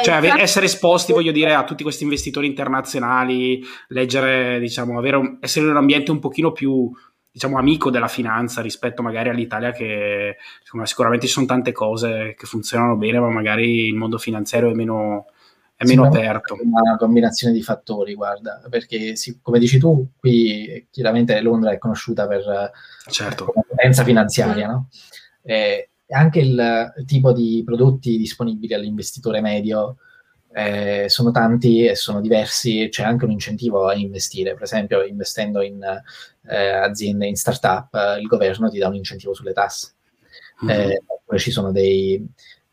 [0.02, 0.42] cioè, infatti...
[0.42, 5.72] essere esposti, voglio dire, a tutti questi investitori internazionali, leggere, diciamo, avere un, essere in
[5.74, 6.92] un ambiente un pochino più
[7.38, 10.38] diciamo, amico della finanza rispetto magari all'Italia che
[10.84, 15.28] sicuramente ci sono tante cose che funzionano bene, ma magari il mondo finanziario è meno,
[15.76, 16.56] è meno aperto.
[16.56, 22.26] È una combinazione di fattori, guarda, perché come dici tu, qui chiaramente Londra è conosciuta
[22.26, 22.72] per
[23.08, 23.54] certo.
[23.56, 24.90] la potenza finanziaria, no?
[25.44, 29.98] E anche il tipo di prodotti disponibili all'investitore medio
[30.58, 35.62] eh, sono tanti e sono diversi, c'è anche un incentivo a investire, per esempio investendo
[35.62, 35.84] in
[36.50, 39.92] eh, aziende, in startup, eh, il governo ti dà un incentivo sulle tasse.
[40.66, 40.96] Mm-hmm.
[41.06, 42.28] oppure ci sono dei,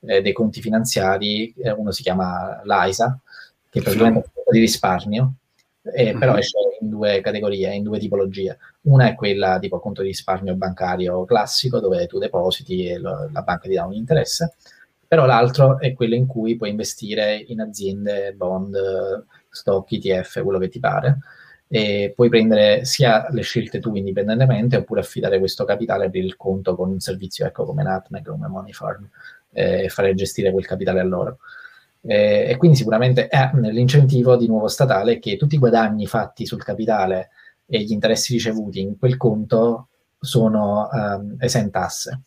[0.06, 3.20] eh, dei conti finanziari, eh, uno si chiama l'AISA,
[3.68, 5.34] che è praticamente un di risparmio,
[5.86, 6.18] mm-hmm.
[6.18, 8.56] però esce in due categorie, in due tipologie.
[8.84, 13.42] Una è quella tipo conto di risparmio bancario classico, dove tu depositi e lo, la
[13.42, 14.54] banca ti dà un interesse,
[15.14, 18.76] però l'altro è quello in cui puoi investire in aziende, bond,
[19.48, 21.18] stock, ETF, quello che ti pare,
[21.68, 26.74] e puoi prendere sia le scelte tu indipendentemente oppure affidare questo capitale per il conto
[26.74, 29.08] con un servizio ecco, come Nutmeg, come Money Farm
[29.52, 31.38] eh, e fare gestire quel capitale a loro.
[32.00, 36.64] Eh, e quindi sicuramente è l'incentivo di nuovo statale che tutti i guadagni fatti sul
[36.64, 37.30] capitale
[37.66, 42.22] e gli interessi ricevuti in quel conto sono um, esentasse.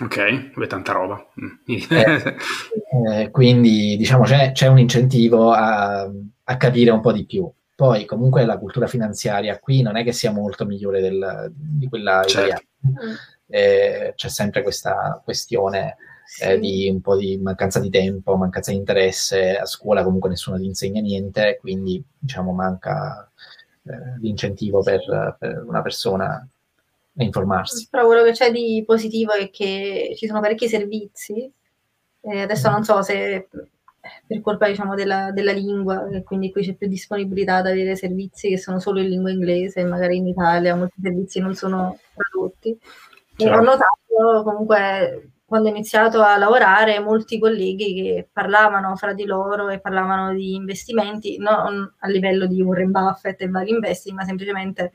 [0.00, 1.26] Ok, è tanta roba.
[1.40, 1.74] Mm.
[1.90, 2.36] eh,
[3.22, 6.10] eh, quindi diciamo c'è, c'è un incentivo a,
[6.44, 7.50] a, capire un po' di più.
[7.74, 12.22] Poi comunque la cultura finanziaria qui non è che sia molto migliore del, di quella
[12.24, 12.30] certo.
[12.30, 12.60] italiana.
[12.86, 13.14] Mm.
[13.46, 15.96] Eh, c'è sempre questa questione
[16.40, 16.58] eh, sì.
[16.60, 19.56] di un po' di mancanza di tempo, mancanza di interesse.
[19.56, 23.30] A scuola comunque nessuno ti insegna niente, quindi diciamo manca
[23.82, 26.46] eh, l'incentivo per, per una persona
[27.20, 27.88] a informarsi.
[27.90, 31.52] Però quello che c'è di positivo è che ci sono parecchi servizi.
[32.22, 33.48] Eh, adesso non so se
[34.26, 38.48] per colpa diciamo, della, della, lingua, e quindi qui c'è più disponibilità ad avere servizi
[38.48, 42.78] che sono solo in lingua inglese, magari in Italia molti servizi non sono tradotti.
[43.36, 49.24] E ho notato comunque quando ho iniziato a lavorare molti colleghi che parlavano fra di
[49.24, 54.24] loro e parlavano di investimenti, non a livello di Warren Buffett e vari investing, ma
[54.24, 54.92] semplicemente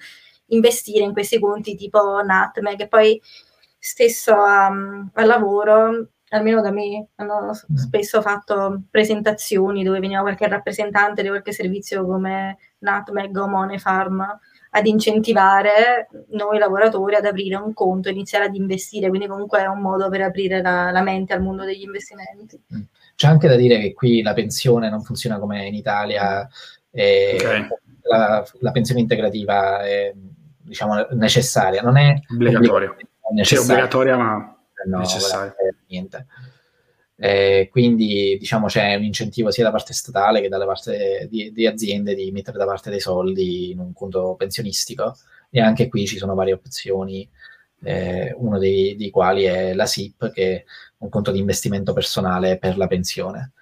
[0.47, 3.21] investire in questi conti tipo Nutmeg e poi
[3.77, 7.75] stesso a, al lavoro almeno da me hanno mm.
[7.75, 14.39] spesso fatto presentazioni dove veniva qualche rappresentante di qualche servizio come Nutmeg o Money Farm
[14.75, 19.79] ad incentivare noi lavoratori ad aprire un conto, iniziare ad investire, quindi comunque è un
[19.79, 22.62] modo per aprire la, la mente al mondo degli investimenti.
[22.75, 22.81] Mm.
[23.15, 26.45] C'è anche da dire che qui la pensione non funziona come in Italia,
[26.91, 27.67] okay.
[28.01, 30.13] la, la, pensione integrativa è
[30.65, 32.95] diciamo, necessaria, non è obbligatoria.
[33.41, 35.56] C'è obbligatoria ma no, necessaria.
[35.88, 36.25] Niente.
[37.17, 41.65] Eh, quindi diciamo c'è un incentivo sia da parte statale che dalle parte di, di,
[41.65, 45.15] aziende di mettere da parte dei soldi in un conto pensionistico
[45.49, 47.28] e anche qui ci sono varie opzioni,
[47.84, 50.63] eh, uno dei, dei, quali è la SIP che è
[50.97, 53.54] un conto di investimento personale per la pensione.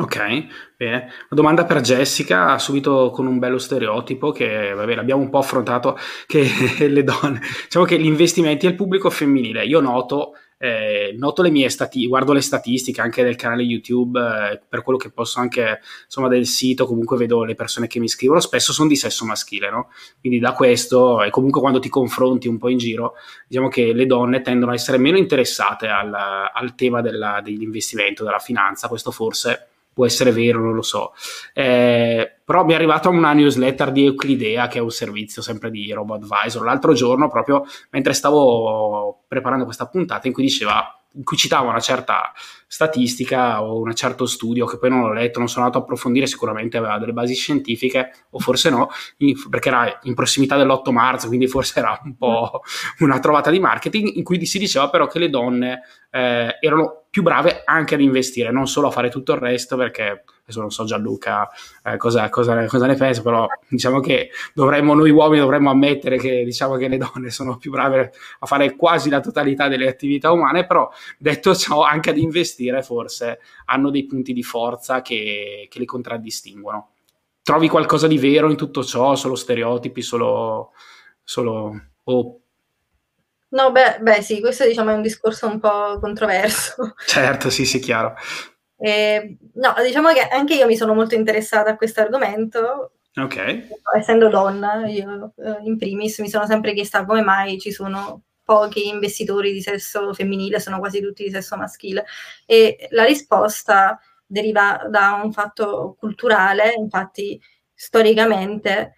[0.00, 0.16] Ok,
[0.76, 0.96] bene.
[0.96, 5.98] Una domanda per Jessica, subito con un bello stereotipo che, vabbè, l'abbiamo un po' affrontato,
[6.26, 6.48] che
[6.88, 10.32] le donne, diciamo che gli investimenti al pubblico femminile, io noto
[10.62, 14.98] eh, noto le mie statistiche, guardo le statistiche anche del canale YouTube, eh, per quello
[14.98, 18.88] che posso anche, insomma, del sito, comunque vedo le persone che mi scrivono, spesso sono
[18.88, 19.88] di sesso maschile, no?
[20.20, 23.14] Quindi da questo, e comunque quando ti confronti un po' in giro,
[23.48, 28.38] diciamo che le donne tendono a essere meno interessate al, al tema della, dell'investimento, della
[28.38, 31.12] finanza, questo forse può essere vero, non lo so.
[31.52, 35.92] Eh, però mi è arrivata una newsletter di Euclidea, che è un servizio sempre di
[35.92, 41.68] RoboAdvisor, l'altro giorno, proprio mentre stavo preparando questa puntata, in cui diceva in cui citava
[41.68, 42.32] una certa
[42.72, 46.28] statistica o un certo studio che poi non ho letto, non sono andato a approfondire,
[46.28, 48.88] sicuramente aveva delle basi scientifiche o forse no,
[49.50, 52.62] perché era in prossimità dell'8 marzo, quindi forse era un po'
[53.00, 57.22] una trovata di marketing in cui si diceva però che le donne eh, erano più
[57.22, 60.84] brave anche ad investire, non solo a fare tutto il resto, perché adesso non so
[60.84, 61.48] Gianluca
[61.82, 66.44] eh, cosa, cosa, cosa, ne pensa, però diciamo che dovremmo, noi uomini dovremmo ammettere che
[66.44, 70.66] diciamo che le donne sono più brave a fare quasi la totalità delle attività umane,
[70.66, 75.84] però detto ciò anche ad investire forse hanno dei punti di forza che, che le
[75.84, 76.90] contraddistinguono.
[77.42, 79.14] Trovi qualcosa di vero in tutto ciò?
[79.16, 80.72] Solo stereotipi, solo...
[81.24, 82.40] solo oh.
[83.48, 86.94] No, beh, beh, sì, questo diciamo è un discorso un po' controverso.
[87.06, 88.14] Certo, sì, sì, chiaro.
[88.76, 92.92] Eh, no, diciamo che anche io mi sono molto interessata a questo argomento.
[93.16, 93.66] Ok.
[93.96, 98.88] Essendo donna, io eh, in primis mi sono sempre chiesta come mai ci sono pochi
[98.88, 102.04] investitori di sesso femminile, sono quasi tutti di sesso maschile.
[102.46, 107.40] E la risposta deriva da un fatto culturale, infatti
[107.72, 108.96] storicamente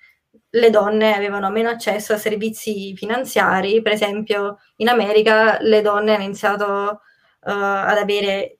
[0.49, 6.25] le donne avevano meno accesso a servizi finanziari, per esempio in America le donne hanno
[6.25, 8.59] iniziato uh, ad avere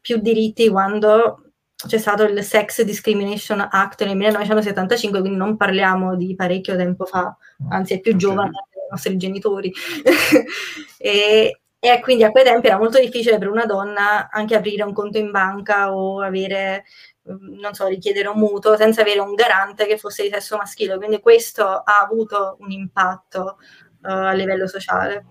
[0.00, 1.52] più diritti quando
[1.86, 7.36] c'è stato il Sex Discrimination Act nel 1975, quindi non parliamo di parecchio tempo fa,
[7.68, 8.50] anzi è più giovane.
[8.50, 9.72] dei nostri genitori.
[10.98, 14.92] e, e, quindi a quei tempi era molto difficile per una donna anche aprire un
[14.92, 16.84] conto in banca o avere,
[17.28, 20.96] mm, non so, richiedere un mutuo senza avere un garante che fosse di sesso maschile.
[20.96, 23.58] Quindi questo ha avuto un impatto
[24.02, 25.24] uh, a livello sociale.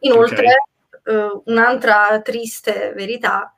[0.00, 0.46] Inoltre,
[1.02, 1.16] okay.
[1.16, 3.54] uh, un'altra triste verità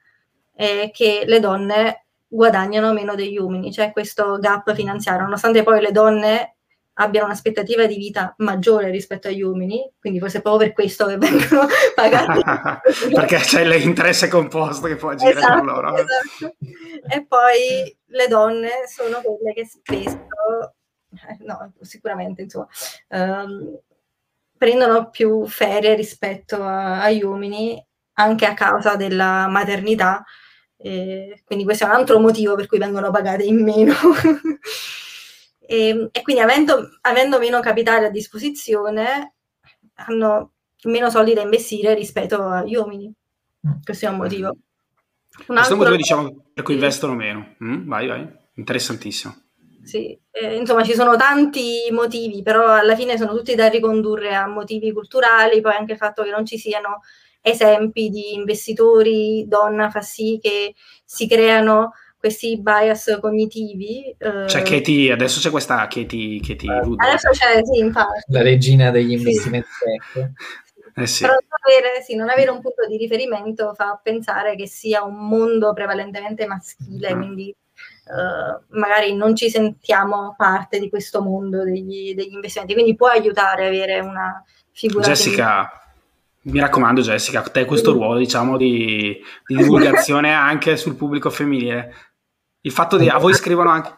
[0.54, 5.92] è che le donne guadagnano meno degli uomini, c'è questo gap finanziario, nonostante poi le
[5.92, 6.55] donne
[6.98, 11.66] abbiano un'aspettativa di vita maggiore rispetto agli uomini, quindi forse proprio per questo che vengono
[11.94, 12.42] pagati.
[13.12, 15.94] Perché c'è l'interesse composto che può agire esatto, con loro.
[15.94, 16.56] Esatto.
[17.08, 20.18] E poi le donne sono quelle che spesso,
[21.40, 22.68] no, sicuramente, insomma,
[23.08, 23.78] um,
[24.56, 27.84] prendono più ferie rispetto a, agli uomini
[28.18, 30.24] anche a causa della maternità
[30.78, 33.94] e quindi questo è un altro motivo per cui vengono pagate in meno.
[35.66, 39.34] e, e, quindi avendo, avendo, meno capitale a disposizione
[39.94, 40.52] hanno
[40.84, 43.12] meno soldi da investire rispetto agli uomini.
[43.66, 43.82] Mm.
[43.82, 44.48] Questo è un motivo.
[44.48, 47.56] Un Questo è un motivo, diciamo, per cui investono meno.
[47.62, 48.26] Mm, vai, vai.
[48.54, 49.34] Interessantissimo.
[49.82, 54.48] Sì, eh, insomma ci sono tanti motivi, però alla fine sono tutti da ricondurre a
[54.48, 57.02] motivi culturali, poi anche il fatto che non ci siano
[57.40, 60.74] esempi di investitori donna fa sì che
[61.04, 61.92] si creano
[62.26, 64.14] questi bias cognitivi.
[64.18, 64.48] Eh.
[64.48, 68.20] Cioè Katie, adesso c'è questa Katie, Katie eh, Adesso c'è, sì, infatti.
[68.28, 69.68] La regina degli investimenti
[70.12, 70.54] sì.
[70.98, 71.22] Eh sì.
[71.22, 75.28] Però non avere, sì, non avere, un punto di riferimento fa pensare che sia un
[75.28, 77.18] mondo prevalentemente maschile, mm.
[77.18, 77.54] quindi
[78.06, 83.64] uh, magari non ci sentiamo parte di questo mondo degli, degli investimenti, quindi può aiutare
[83.64, 85.04] a avere una figura.
[85.04, 85.70] Jessica,
[86.44, 91.92] mi raccomando Jessica, a te questo ruolo diciamo di, di divulgazione anche sul pubblico femminile.
[92.66, 93.94] Il fatto di a voi scrivono anche...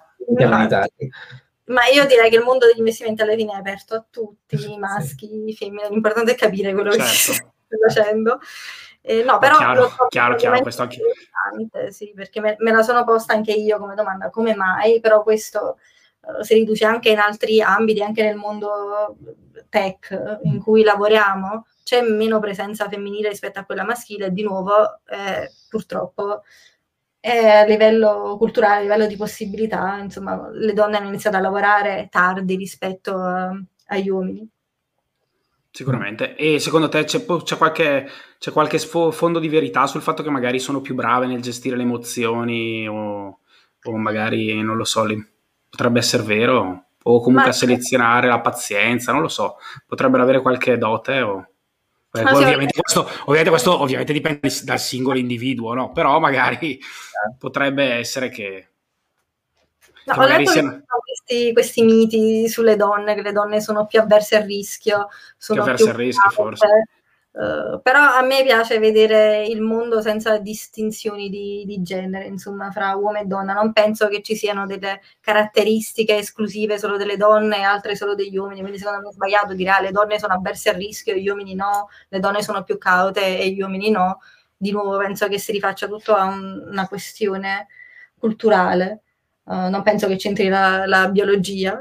[1.64, 4.76] Ma io direi che il mondo degli investimenti alla fine è aperto a tutti, i
[4.76, 7.06] maschi, i femmine, l'importante è capire quello certo.
[7.06, 7.46] che si sta
[7.86, 8.40] facendo.
[9.00, 11.00] Eh, no, però chiaro, chiaro, chiaro, questo anche...
[11.88, 15.00] Sì, perché me, me, la sono posta anche io come domanda, come mai?
[15.00, 15.78] Però questo
[16.20, 19.16] uh, si riduce anche in altri ambiti, anche nel mondo
[19.70, 25.00] tech in cui lavoriamo, c'è meno presenza femminile rispetto a quella maschile e di nuovo
[25.06, 26.42] eh, purtroppo
[27.20, 32.08] e a livello culturale, a livello di possibilità, insomma, le donne hanno iniziato a lavorare
[32.10, 33.50] tardi rispetto a,
[33.86, 34.48] agli uomini.
[35.70, 36.34] Sicuramente.
[36.36, 40.30] E secondo te c'è, c'è qualche, c'è qualche sfo- fondo di verità sul fatto che
[40.30, 43.38] magari sono più brave nel gestire le emozioni o,
[43.82, 45.24] o magari, non lo so, li,
[45.68, 46.86] potrebbe essere vero?
[47.02, 47.54] O comunque Ma...
[47.54, 49.56] a selezionare la pazienza, non lo so.
[49.86, 51.46] Potrebbero avere qualche dote o...
[52.10, 55.92] Eh, ovviamente, questo, ovviamente, questo, ovviamente, dipende dal singolo individuo, no?
[55.92, 56.80] però magari
[57.38, 58.68] potrebbe essere che,
[60.04, 60.82] no, che magari siano...
[61.04, 65.70] questi, questi, miti sulle donne, che le donne sono più avverse al rischio, sono più
[65.70, 66.66] avverse al rischio, forse.
[67.38, 72.96] Uh, però a me piace vedere il mondo senza distinzioni di, di, genere, insomma, fra
[72.96, 73.52] uomo e donna.
[73.52, 78.36] Non penso che ci siano delle caratteristiche esclusive solo delle donne e altre solo degli
[78.36, 78.58] uomini.
[78.58, 81.54] Quindi, secondo me è sbagliato dire ah, le donne sono avverse al rischio gli uomini
[81.54, 84.18] no, le donne sono più caute e gli uomini no.
[84.56, 87.68] Di nuovo, penso che si rifaccia tutto a un, una questione
[88.18, 89.02] culturale.
[89.44, 91.80] Uh, non penso che c'entri la, la biologia.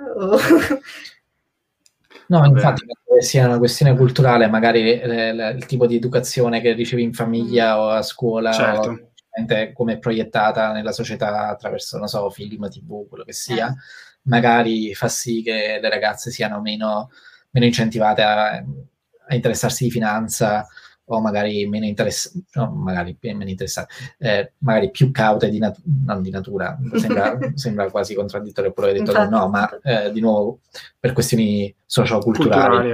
[2.28, 2.50] No, Vabbè.
[2.50, 7.14] infatti che sia una questione culturale, magari eh, il tipo di educazione che ricevi in
[7.14, 7.80] famiglia mm.
[7.80, 8.90] o a scuola, certo.
[8.90, 13.76] o come è proiettata nella società attraverso, non so, film, tv, quello che sia, eh.
[14.24, 17.12] magari fa sì che le ragazze siano meno,
[17.52, 20.68] meno incentivate a, a interessarsi di finanza
[21.10, 26.22] o magari meno interessate, no, magari meno interessate, eh, magari più caute di, nat- non
[26.22, 30.60] di natura, sembra, sembra, quasi contraddittorio quello che hai detto, no, ma eh, di nuovo
[31.00, 32.92] per questioni socioculturali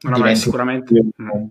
[0.00, 1.50] no, sicuramente più,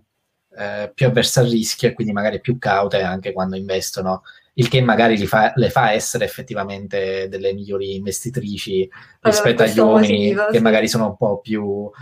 [0.56, 4.22] eh, più avverse al rischio e quindi magari più caute anche quando investono
[4.54, 8.88] il che magari fa, le fa essere effettivamente delle migliori investitrici
[9.20, 10.62] rispetto agli uomini motivo, che sì.
[10.62, 11.92] magari sono un po' più uh,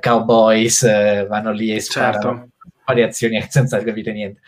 [0.00, 2.12] cowboys, uh, vanno lì e sparano.
[2.12, 2.48] Certo
[2.84, 4.40] variazioni senza capire niente.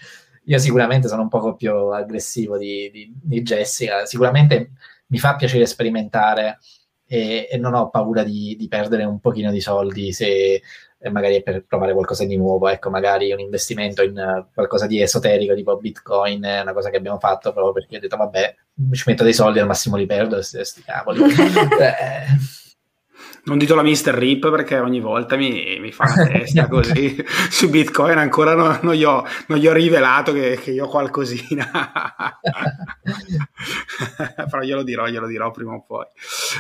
[0.45, 4.73] Io sicuramente sono un poco più aggressivo di, di, di Jessica, sicuramente
[5.09, 6.59] mi fa piacere sperimentare
[7.07, 10.61] e, e non ho paura di, di, perdere un pochino di soldi se
[11.11, 15.55] magari è per provare qualcosa di nuovo, ecco, magari un investimento in qualcosa di esoterico
[15.55, 18.57] tipo Bitcoin è una cosa che abbiamo fatto proprio perché ho detto vabbè,
[18.93, 21.23] ci metto dei soldi al massimo li perdo, sti cavoli.
[21.81, 22.66] eh,
[23.47, 24.13] non dito la Mr.
[24.13, 27.17] Rip perché ogni volta mi, mi fa la testa così.
[27.49, 30.89] Su Bitcoin ancora non, non, gli, ho, non gli, ho, rivelato che, che io ho
[30.89, 31.71] qualcosina.
[34.51, 36.07] Però glielo dirò, glielo dirò prima o poi.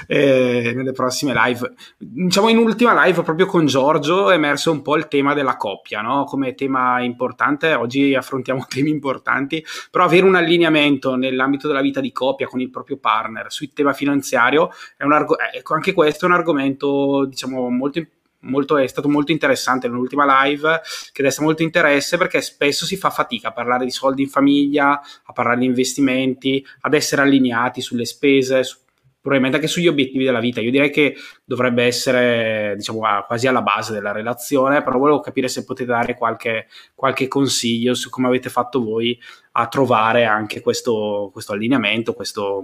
[0.06, 1.72] E nelle prossime live.
[1.98, 6.02] Diciamo in ultima live proprio con Giorgio è emerso un po' il tema della coppia,
[6.02, 6.22] no?
[6.24, 7.74] Come tema importante.
[7.74, 12.70] Oggi affrontiamo temi importanti, però avere un allineamento nell'ambito della vita di coppia con il
[12.70, 17.24] proprio partner sul tema finanziario è un argomento, ecco, anche questo è un argomento argomento,
[17.26, 18.04] diciamo, molto
[18.38, 23.10] Molto, è stato molto interessante nell'ultima live che desta molto interesse perché spesso si fa
[23.10, 28.04] fatica a parlare di soldi in famiglia, a parlare di investimenti, ad essere allineati sulle
[28.04, 28.76] spese, su,
[29.20, 30.60] probabilmente anche sugli obiettivi della vita.
[30.60, 35.64] Io direi che dovrebbe essere diciamo, quasi alla base della relazione, però volevo capire se
[35.64, 39.18] potete dare qualche, qualche consiglio su come avete fatto voi
[39.52, 42.60] a trovare anche questo, questo allineamento, questo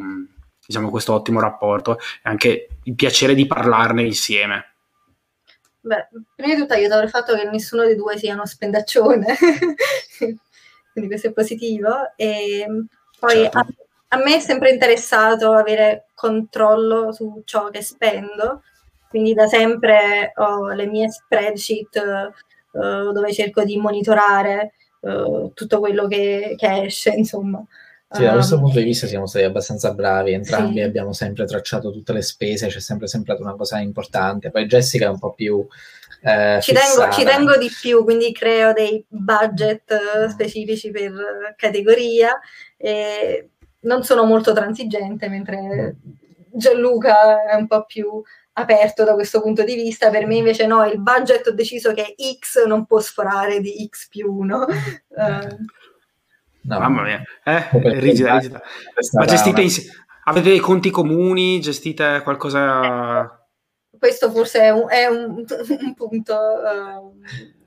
[0.66, 4.72] diciamo, questo ottimo rapporto e anche il piacere di parlarne insieme.
[5.84, 9.36] Beh, prima di tutto aiuta il fatto che nessuno dei due sia uno spendaccione,
[10.92, 12.12] quindi questo è positivo.
[12.14, 12.66] E
[13.18, 13.58] poi certo.
[13.58, 13.66] a,
[14.08, 18.62] a, me è sempre interessato avere controllo su ciò che spendo,
[19.08, 22.30] quindi da sempre ho le mie spreadsheet
[22.70, 27.60] uh, dove cerco di monitorare uh, tutto quello che, che, esce, insomma.
[28.12, 30.80] Sì, da questo um, punto di vista siamo stati abbastanza bravi, entrambi sì.
[30.80, 34.50] abbiamo sempre tracciato tutte le spese, c'è sempre sembrato una cosa importante.
[34.50, 35.66] Poi Jessica è un po' più
[36.24, 41.12] eh, ci, tengo, ci, tengo, di più, quindi creo dei budget eh, specifici per
[41.56, 42.38] categoria
[42.76, 43.48] e
[43.80, 45.96] non sono molto transigente, mentre
[46.52, 50.84] Gianluca è un po' più aperto da questo punto di vista, per me invece no,
[50.84, 54.56] il budget ho deciso che X non può sforare di X più 1.
[54.58, 55.56] Uh, eh.
[56.62, 56.78] No.
[56.78, 57.68] Mamma mia, eh,
[58.00, 58.62] rigida, rigida.
[59.12, 63.42] Ma gestite insieme, avete dei conti comuni, gestite qualcosa
[64.02, 67.14] questo forse è un, è un, un punto uh,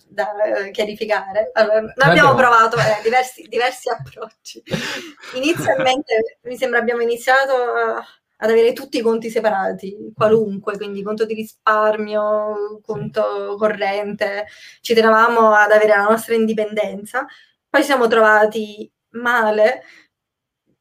[0.10, 0.28] da
[0.70, 1.52] chiarificare.
[1.54, 4.62] Allora, abbiamo provato eh, diversi, diversi, approcci.
[5.36, 11.24] Inizialmente mi sembra abbiamo iniziato a, ad avere tutti i conti separati, qualunque, quindi conto
[11.26, 14.48] di risparmio, conto corrente,
[14.82, 17.26] ci tenevamo ad avere la nostra indipendenza.
[17.76, 19.84] Poi ci siamo trovati male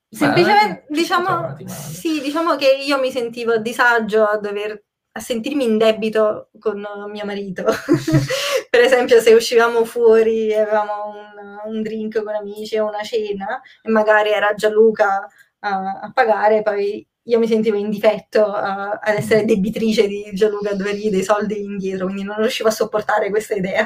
[0.09, 4.81] semplicemente diciamo, sì, diciamo che io mi sentivo a disagio a dover
[5.11, 7.65] a sentirmi in debito con mio marito.
[8.71, 13.61] per esempio, se uscivamo fuori e avevamo un, un, drink con amici o una cena
[13.83, 15.29] e magari era Gianluca
[15.59, 20.71] a, a pagare, poi io mi sentivo in difetto uh, ad essere debitrice di Gianluca
[20.71, 23.85] a dovergli dei soldi indietro, quindi non riuscivo a sopportare questa idea.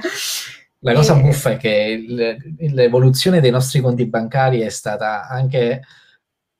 [0.80, 1.20] La cosa e...
[1.20, 2.04] buffa è che
[2.58, 5.82] l'evoluzione dei nostri conti bancari è stata anche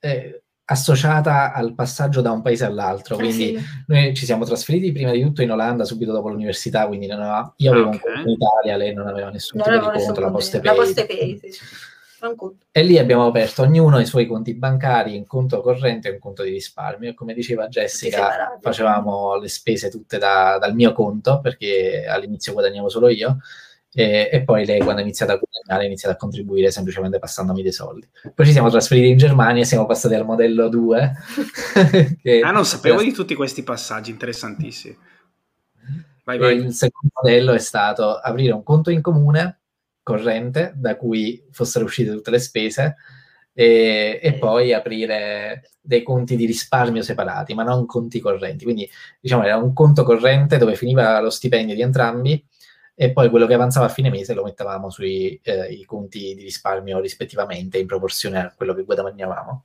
[0.01, 3.15] eh, associata al passaggio da un paese all'altro.
[3.15, 3.65] Eh quindi sì.
[3.87, 7.71] noi ci siamo trasferiti prima di tutto in Olanda subito dopo l'università, quindi aveva, io
[7.71, 8.01] avevo okay.
[8.01, 10.77] un conto in Italia, lei non aveva nessun non tipo di conto, la Postepay.
[10.77, 11.51] La Postepay, sì.
[12.73, 16.43] E lì abbiamo aperto ognuno i suoi conti bancari, un conto corrente e un conto
[16.43, 17.11] di risparmio.
[17.11, 22.89] E come diceva Jessica, facevamo le spese tutte da, dal mio conto, perché all'inizio guadagnavo
[22.89, 23.39] solo io,
[23.99, 27.63] e, e, poi lei quando ha iniziato a guadagnare ha iniziato a contribuire semplicemente passandomi
[27.63, 28.09] dei soldi.
[28.33, 31.13] Poi ci siamo trasferiti in Germania e siamo passati al modello 2.
[32.45, 34.97] ah, non sapevo di tutti questi passaggi interessantissimi.
[36.23, 36.59] Vai, vai.
[36.59, 39.63] Il secondo modello è stato aprire un conto in comune
[40.05, 42.95] corrente da cui fossero uscite tutte le spese
[43.53, 48.63] e, e, poi aprire dei conti di risparmio separati, ma non conti correnti.
[48.63, 48.89] Quindi
[49.21, 52.47] diciamo era un conto corrente dove finiva lo stipendio di entrambi
[53.01, 56.99] e poi quello che avanzava a fine mese lo mettevamo sui eh, conti di risparmio
[56.99, 59.65] rispettivamente in proporzione a quello che guadagnavamo.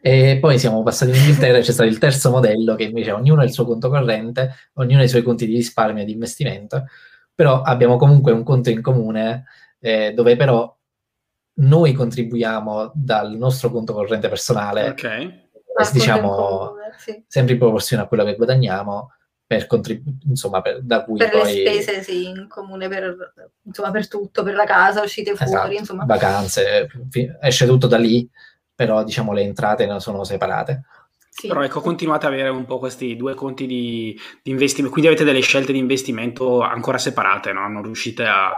[0.00, 3.40] E poi siamo passati in Inghilterra e c'è stato il terzo modello che invece ognuno
[3.40, 6.84] ha il suo conto corrente, ognuno ha i suoi conti di risparmio e di investimento,
[7.34, 9.46] però abbiamo comunque un conto in comune
[9.80, 10.72] eh, dove però
[11.54, 15.48] noi contribuiamo dal nostro conto corrente personale, okay.
[15.92, 17.24] diciamo, sì.
[17.26, 19.10] sempre in proporzione a quello che guadagniamo,
[19.46, 21.62] per contribuire, insomma, per, da cui per poi...
[21.62, 23.32] le spese, sì, in comune per,
[23.62, 26.04] insomma, per tutto, per la casa, uscite fuori, esatto, insomma.
[26.04, 26.88] Vacanze,
[27.40, 28.28] esce tutto da lì,
[28.74, 30.82] però diciamo le entrate non sono separate.
[31.28, 31.46] Sì.
[31.48, 35.24] Però ecco, continuate ad avere un po' questi due conti di, di investimento, quindi avete
[35.24, 37.68] delle scelte di investimento ancora separate, no?
[37.68, 38.52] Non riuscite a...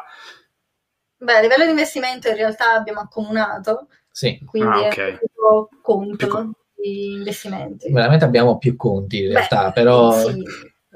[1.19, 4.41] Beh, a livello di investimento in realtà abbiamo accomunato, sì.
[4.47, 5.15] quindi ah, okay.
[5.15, 5.19] è
[5.51, 6.53] un conto Più...
[6.83, 7.91] di investimenti.
[7.91, 10.13] Veramente abbiamo più conti in realtà, Beh, però...
[10.13, 10.43] Sì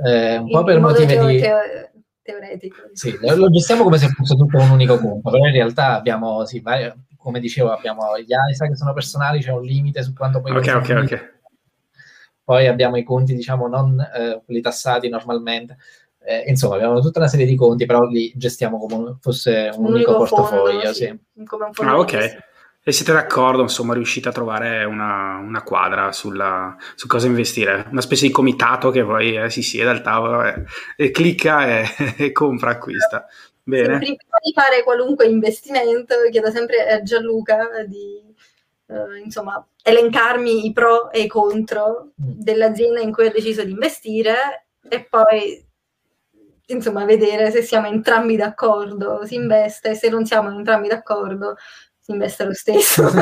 [0.05, 1.39] eh, un po' per motivi di...
[1.41, 1.91] Teo-
[2.23, 2.77] teoretico.
[2.93, 6.61] Sì, lo gestiamo come se fosse tutto un unico conto, però in realtà abbiamo, sì,
[6.61, 10.57] vari, come dicevo, abbiamo gli AISA che sono personali, c'è un limite su quanto poi...
[10.57, 11.31] Ok, ok, ok.
[12.45, 15.77] Poi abbiamo i conti, diciamo, non eh, quelli tassati normalmente.
[16.25, 19.95] Eh, insomma, abbiamo tutta una serie di conti, però li gestiamo come fosse un, un
[19.95, 20.81] unico, portafoglio.
[20.81, 21.05] Fondo, sì.
[21.05, 21.45] Sì.
[21.45, 22.51] Come un ah, ok.
[22.85, 27.87] E siete d'accordo, insomma, riuscite a trovare una, una quadra sulla, su cosa investire?
[27.93, 30.65] Una specie di comitato che poi eh, si siede al tavolo e,
[30.97, 31.87] e clicca e,
[32.19, 33.25] e, compra, acquista.
[33.63, 33.99] Bene.
[33.99, 38.21] Prima di fare qualunque investimento, chiedo sempre a Gianluca di
[38.89, 44.67] eh, insomma, elencarmi i pro e i contro dell'azienda in cui ho deciso di investire
[44.89, 45.65] e poi
[46.67, 51.57] insomma vedere se siamo entrambi d'accordo, si investe, se non siamo entrambi d'accordo
[52.03, 53.03] si investe lo stesso.
[53.15, 53.21] no,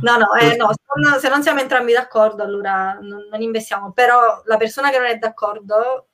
[0.00, 0.70] no, no, eh, no
[1.18, 5.18] se non siamo entrambi d'accordo allora non, non, investiamo, però la persona che non è
[5.18, 6.06] d'accordo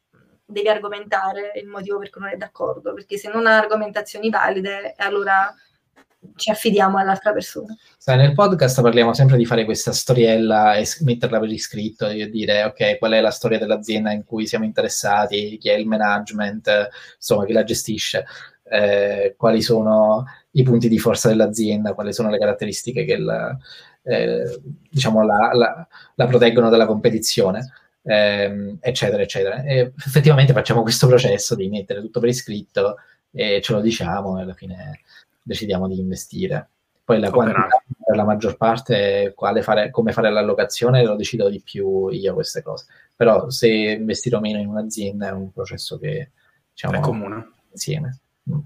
[0.47, 4.95] deve argomentare il motivo per cui non è d'accordo, perché se non ha argomentazioni valide
[4.97, 5.55] allora
[6.37, 7.77] ci affidiamo all'altra persona.
[7.99, 12.65] Sai, nel podcast parliamo sempre di fare questa storiella e metterla per iscritto, di dire
[12.65, 17.45] ok, qual è la storia dell'azienda in cui siamo interessati, chi è il management, insomma,
[17.45, 18.25] chi la gestisce
[18.69, 23.57] eh, quali sono i punti di forza dell'azienda, quali sono le caratteristiche che la,
[24.03, 24.61] eh,
[24.91, 27.73] diciamo la, la, la, proteggono dalla competizione.
[28.03, 29.63] ehm, eccetera, eccetera.
[29.63, 32.97] E effettivamente facciamo questo processo di mettere tutto per iscritto
[33.33, 35.01] e ce lo diciamo e alla fine
[35.43, 36.69] decidiamo di investire.
[37.05, 37.69] Poi la quantità
[38.05, 42.87] per la maggior parte, fare, come fare l'allocazione, lo decido di più io queste cose.
[43.15, 46.31] Però se investire o meno in un'azienda è un processo che
[46.73, 47.51] diciamo, è comune.
[47.71, 48.21] Insieme.
[48.51, 48.59] Mm.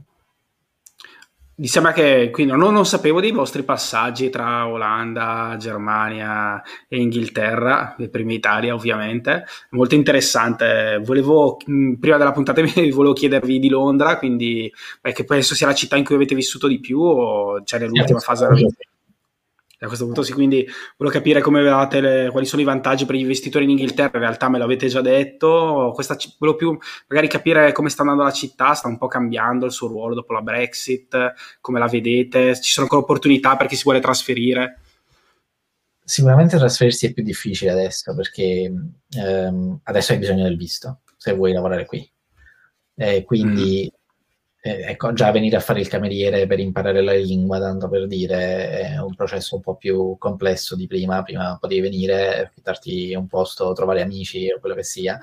[1.61, 7.97] Mi sembra che quindi non, non, sapevo dei vostri passaggi tra Olanda, Germania e Inghilterra,
[8.11, 11.03] prima Italia ovviamente, molto interessante.
[11.05, 14.72] Volevo, prima della puntata volevo chiedervi di Londra, quindi
[15.03, 18.20] beh, che penso sia la città in cui avete vissuto di più o c'è nell'ultima
[18.20, 18.89] fase della vita?
[19.85, 20.66] A questo punto sì, quindi
[20.99, 21.43] volevo capire
[22.01, 25.01] le, quali sono i vantaggi per gli investitori in Inghilterra, in realtà me l'avete già
[25.01, 26.78] detto, Questa, volevo più
[27.09, 30.35] magari capire come sta andando la città, sta un po' cambiando il suo ruolo dopo
[30.35, 34.81] la Brexit, come la vedete, ci sono ancora opportunità per chi si vuole trasferire?
[36.05, 38.70] Sicuramente trasferirsi è più difficile adesso perché
[39.16, 42.07] ehm, adesso hai bisogno del visto se vuoi lavorare qui.
[42.97, 43.99] Eh, quindi mm
[44.63, 48.71] eh, ecco, già venire a fare il cameriere per imparare la lingua, tanto per dire,
[48.71, 51.23] è un processo un po' più complesso di prima.
[51.23, 55.19] Prima potevi venire, affittarti un posto, trovare amici o quello che sia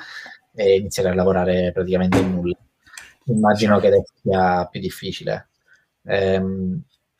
[0.55, 2.57] e iniziare a lavorare praticamente in nulla.
[3.25, 5.49] Immagino che adesso sia più difficile.
[6.03, 6.41] Eh,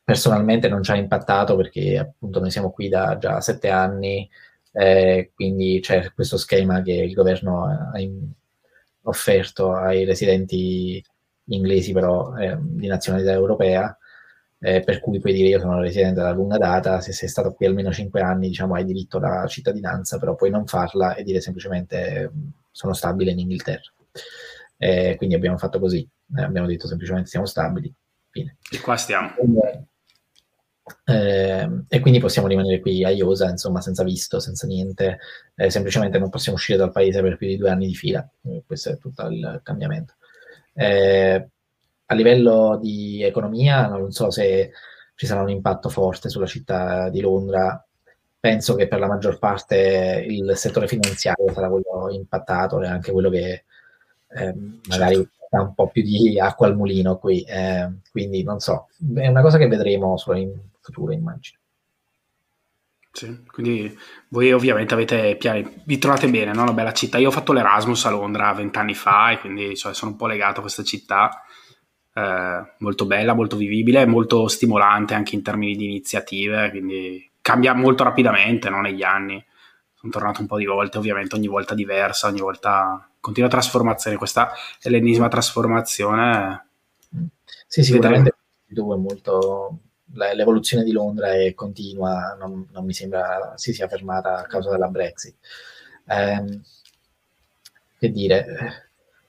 [0.03, 4.28] personalmente non ci ha impattato perché appunto noi siamo qui da già sette anni,
[4.72, 8.32] eh, quindi c'è questo schema che il governo ha in-
[9.03, 11.03] offerto ai residenti
[11.55, 13.97] inglesi però eh, di nazionalità europea,
[14.59, 17.65] eh, per cui puoi dire io sono residente da lunga data, se sei stato qui
[17.65, 22.31] almeno 5 anni diciamo hai diritto alla cittadinanza, però puoi non farla e dire semplicemente
[22.71, 23.91] sono stabile in Inghilterra.
[24.77, 27.93] Eh, quindi abbiamo fatto così, eh, abbiamo detto semplicemente siamo stabili.
[28.29, 28.57] Fine.
[28.71, 29.33] E qua stiamo.
[31.03, 35.19] Eh, e quindi possiamo rimanere qui a Iosa, insomma, senza visto, senza niente,
[35.55, 38.27] eh, semplicemente non possiamo uscire dal paese per più di due anni di fila.
[38.65, 40.15] questo è tutto il cambiamento.
[40.78, 41.49] Eh,
[42.05, 44.71] a livello di economia non so se
[45.15, 47.84] ci sarà un impatto forte sulla città di Londra.
[48.39, 53.30] Penso che per la maggior parte il settore finanziario sarà quello impattato e anche quello
[53.30, 53.63] che
[54.30, 54.53] eh,
[54.88, 55.47] magari certo.
[55.49, 57.41] dà un po' più di acqua al mulino qui.
[57.41, 61.59] Eh, quindi non so, è una cosa che vedremo solo in futuro, immagino.
[63.18, 63.97] Sì, quindi
[64.28, 66.61] voi ovviamente avete piani, vi trovate bene, no?
[66.61, 67.18] Una bella città.
[67.18, 70.59] Io ho fatto l'Erasmus a Londra vent'anni fa e quindi cioè, sono un po' legato
[70.59, 71.41] a questa città.
[72.13, 78.03] Eh, molto bella, molto vivibile, molto stimolante anche in termini di iniziative, quindi cambia molto
[78.03, 78.82] rapidamente no?
[78.82, 79.43] negli anni.
[79.95, 84.18] Sono tornato un po' di volte, ovviamente ogni volta diversa, ogni volta continua trasformazione.
[84.18, 86.68] Questa è l'ennesima trasformazione.
[87.65, 88.36] Sì, sicuramente
[88.76, 89.80] molto
[90.13, 94.87] l'evoluzione di Londra è continua, non, non, mi sembra si sia fermata a causa della
[94.87, 95.35] Brexit.
[96.07, 96.59] Eh,
[97.99, 98.45] che dire,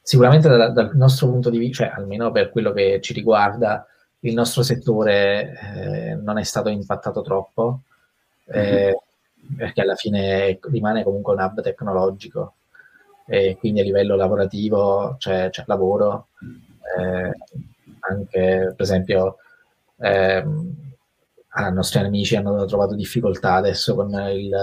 [0.03, 3.87] sicuramente dal, dal, nostro punto di vista, cioè almeno per quello che ci riguarda,
[4.21, 7.83] il nostro settore eh, non è stato impattato troppo,
[8.47, 8.97] eh,
[9.41, 9.57] mm-hmm.
[9.57, 12.55] perché alla fine rimane comunque un hub tecnologico
[13.27, 16.29] e quindi a livello lavorativo c'è, c'è lavoro,
[16.99, 17.31] eh,
[18.01, 19.37] anche per esempio
[20.01, 20.45] eh,
[21.59, 24.55] i nostri amici hanno trovato difficoltà adesso con il,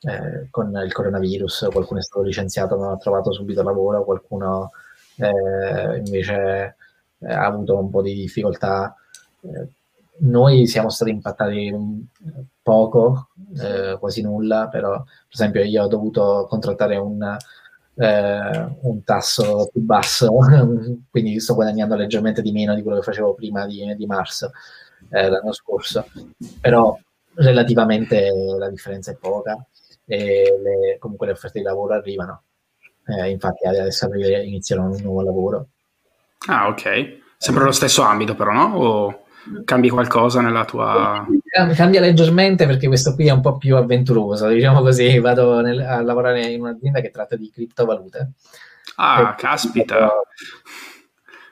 [0.00, 4.70] eh, con il coronavirus, qualcuno è stato licenziato, non ha trovato subito lavoro, qualcuno
[5.16, 6.76] eh, invece
[7.18, 8.94] eh, ha avuto un po' di difficoltà.
[9.40, 9.68] Eh,
[10.16, 11.72] noi siamo stati impattati
[12.62, 13.28] poco,
[13.60, 17.36] eh, quasi nulla, però per esempio io ho dovuto contrattare un,
[17.96, 20.36] eh, un tasso più basso,
[21.10, 24.52] quindi sto guadagnando leggermente di meno di quello che facevo prima di, di marzo
[25.10, 26.06] eh, l'anno scorso,
[26.60, 26.98] però
[27.34, 29.64] relativamente la differenza è poca
[30.06, 32.42] e le, comunque le offerte di lavoro arrivano.
[33.06, 35.66] Eh, infatti adesso inizierò un nuovo lavoro.
[36.46, 37.22] Ah, ok.
[37.36, 38.76] Sempre lo stesso ambito però, no?
[38.76, 39.24] O
[39.64, 41.26] cambi qualcosa nella tua...
[41.74, 46.02] Cambia leggermente perché questo qui è un po' più avventuroso, diciamo così, vado nel, a
[46.02, 48.32] lavorare in un'azienda che tratta di criptovalute.
[48.96, 49.96] Ah, caspita!
[49.96, 50.22] Proprio,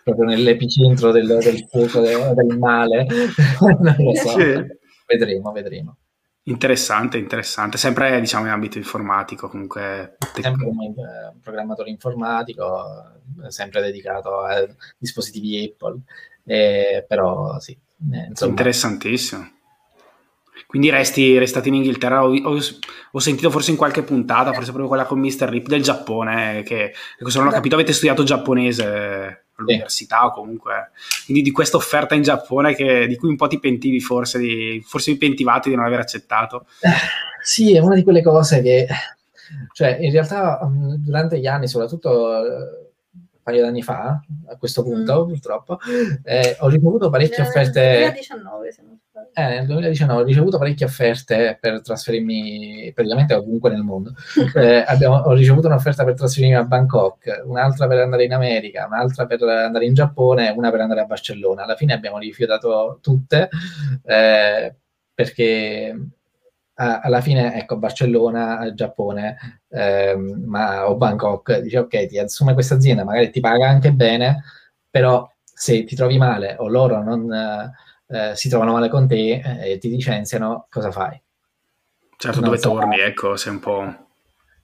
[0.02, 3.06] proprio nell'epicentro del, del fuoco, del, male,
[3.60, 4.66] non lo so, sì.
[5.06, 5.96] vedremo, vedremo.
[6.44, 10.16] Interessante, interessante, sempre diciamo in ambito informatico comunque.
[10.34, 14.66] Sempre come un programmatore informatico, sempre dedicato a
[14.98, 16.00] dispositivi Apple
[16.44, 17.76] eh, però sì.
[18.12, 18.46] Eh.
[18.46, 19.50] Interessantissimo.
[20.66, 22.58] Quindi resti, restate in Inghilterra, ho, ho,
[23.12, 25.48] ho, sentito forse in qualche puntata, forse proprio quella con Mr.
[25.48, 30.24] Rip del Giappone, che se non ho capito avete studiato giapponese all'università sì.
[30.24, 30.90] o comunque,
[31.26, 34.82] quindi di questa offerta in Giappone che, di cui un po' ti pentivi forse, di,
[34.86, 36.66] forse vi pentivate di non aver accettato.
[36.80, 36.90] Eh,
[37.42, 38.86] sì, è una di quelle cose che
[39.72, 40.60] Cioè, in realtà
[40.98, 42.90] durante gli anni, soprattutto eh,
[43.42, 45.28] paio d'anni fa, a questo punto, mm.
[45.28, 45.78] purtroppo,
[46.24, 47.80] eh, ho ricevuto parecchie offerte.
[47.80, 49.01] Nel 2019, se non sbaglio.
[49.32, 54.14] Eh, nel 2019 ho ricevuto parecchie offerte per trasferirmi praticamente ovunque nel mondo.
[54.54, 59.26] eh, abbiamo, ho ricevuto un'offerta per trasferirmi a Bangkok, un'altra per andare in America, un'altra
[59.26, 61.64] per andare in Giappone, una per andare a Barcellona.
[61.64, 63.48] Alla fine abbiamo rifiutato tutte
[64.04, 64.74] eh,
[65.14, 65.96] perché
[66.74, 73.04] alla fine, ecco, Barcellona, Giappone, ehm, ma, o Bangkok, dice ok, ti assume questa azienda,
[73.04, 74.42] magari ti paga anche bene,
[74.90, 77.30] però se ti trovi male o loro non
[78.12, 81.20] eh, si trovano male con te e ti licenziano, cosa fai?
[82.16, 83.94] Certo, non dove sarà, torni, ecco, sei un po'...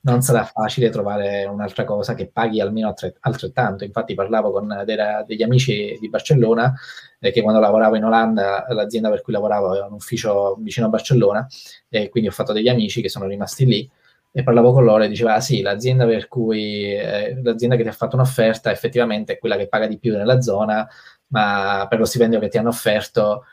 [0.01, 3.85] Non sarà facile trovare un'altra cosa che paghi almeno altrettanto.
[3.85, 4.97] Infatti parlavo con dei,
[5.27, 6.73] degli amici di Barcellona
[7.19, 11.47] che quando lavoravo in Olanda, l'azienda per cui lavoravo aveva un ufficio vicino a Barcellona
[11.89, 13.91] e quindi ho fatto degli amici che sono rimasti lì
[14.31, 17.89] e parlavo con loro e diceva ah, sì, l'azienda per cui eh, l'azienda che ti
[17.89, 20.89] ha fatto un'offerta effettivamente è quella che paga di più nella zona,
[21.29, 23.45] ma per lo stipendio che ti hanno offerto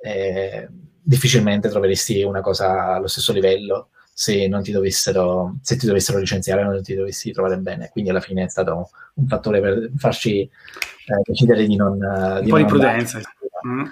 [0.00, 0.68] eh,
[1.02, 6.62] difficilmente troveresti una cosa allo stesso livello se non ti dovessero, se ti dovessero licenziare
[6.62, 7.90] non ti dovessi trovare bene.
[7.92, 10.50] Quindi alla fine è stato un fattore per farci eh,
[11.22, 11.98] decidere di non...
[12.00, 13.20] Un di po' non di prudenza.
[13.66, 13.84] Mm.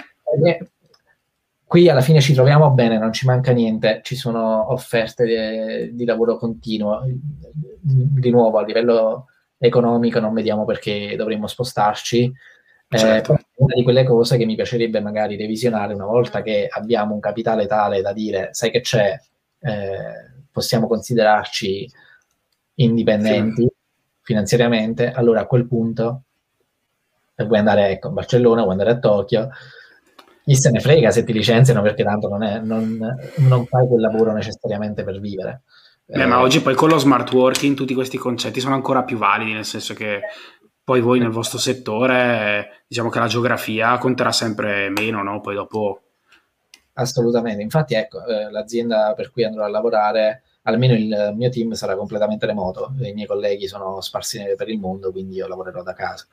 [0.47, 0.70] Eh,
[1.66, 6.05] qui alla fine ci troviamo bene, non ci manca niente, ci sono offerte di, di
[6.07, 7.03] lavoro continuo.
[7.82, 9.26] Di nuovo, a livello
[9.59, 12.32] economico non vediamo perché dovremmo spostarci.
[12.95, 13.38] Eh, certo.
[13.57, 17.66] una di quelle cose che mi piacerebbe magari revisionare una volta che abbiamo un capitale
[17.66, 19.18] tale da dire, sai che c'è,
[19.61, 21.90] eh, possiamo considerarci
[22.74, 23.72] indipendenti sì.
[24.22, 26.22] finanziariamente, allora a quel punto
[27.34, 29.49] eh, vuoi andare ecco, a Barcellona, vuoi andare a Tokyo,
[30.45, 34.01] chi se ne frega se ti licenziano perché tanto non, è, non, non fai quel
[34.01, 35.62] lavoro necessariamente per vivere.
[36.07, 39.16] Beh, eh, ma oggi poi con lo smart working tutti questi concetti sono ancora più
[39.16, 40.20] validi, nel senso che
[40.85, 45.41] poi voi nel vostro settore, diciamo che la geografia conterà sempre meno, no?
[45.41, 46.01] Poi dopo
[46.97, 51.97] Assolutamente, infatti ecco, eh, l'azienda per cui andrò a lavorare, almeno il mio team sarà
[51.97, 56.26] completamente remoto, i miei colleghi sono sparsi per il mondo, quindi io lavorerò da casa.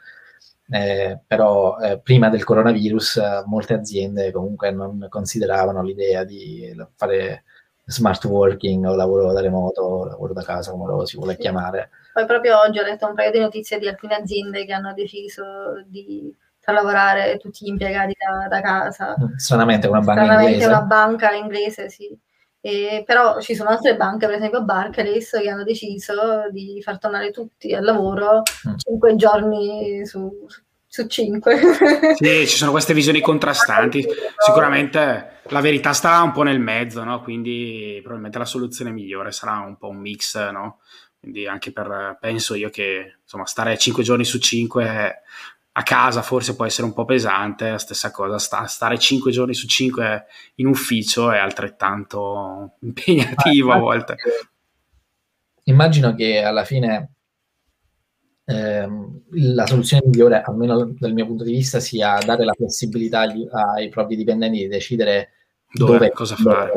[0.70, 7.43] Eh, però eh, prima del coronavirus eh, molte aziende comunque non consideravano l'idea di fare
[7.92, 11.89] smart working o lavoro da remoto o lavoro da casa, come lo si vuole chiamare.
[12.14, 15.44] Poi proprio oggi ho letto un paio di notizie di alcune aziende che hanno deciso
[15.86, 19.16] di far lavorare tutti gli impiegati da, da casa.
[19.36, 20.70] Stranamente una banca Stranamente inglese.
[20.70, 22.18] una banca inglese, sì.
[22.64, 27.32] E, però ci sono altre banche, per esempio Barclays, che hanno deciso di far tornare
[27.32, 28.76] tutti al lavoro mm.
[28.76, 30.62] 5 giorni su, su
[31.08, 32.16] 5.
[32.16, 34.06] sì, ci sono queste visioni contrastanti.
[34.38, 37.22] Sicuramente la verità sta un po' nel mezzo, no?
[37.22, 40.80] quindi probabilmente la soluzione migliore sarà un po' un mix, no?
[41.20, 45.22] Quindi anche per, penso io che insomma, stare 5 giorni su 5
[45.74, 49.54] a casa forse può essere un po' pesante, la stessa cosa, sta, stare 5 giorni
[49.54, 50.26] su 5
[50.56, 54.16] in ufficio è altrettanto impegnativo a volte.
[55.64, 57.12] Immagino che alla fine
[58.46, 63.48] ehm, la soluzione migliore, almeno dal mio punto di vista, sia dare la flessibilità agli,
[63.52, 65.30] ai propri dipendenti di decidere
[65.72, 66.74] dove, dove cosa fare.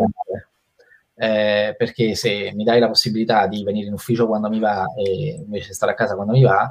[1.16, 5.42] Eh, perché se mi dai la possibilità di venire in ufficio quando mi va e
[5.44, 6.70] invece stare a casa quando mi va,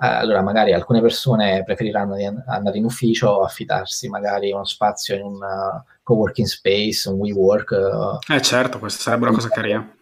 [0.00, 2.16] eh, allora magari alcune persone preferiranno
[2.46, 7.70] andare in ufficio o affidarsi magari uno spazio in un uh, co-working space, un WeWork.
[7.70, 9.92] Uh, eh certo, questa sarebbe una cosa carina.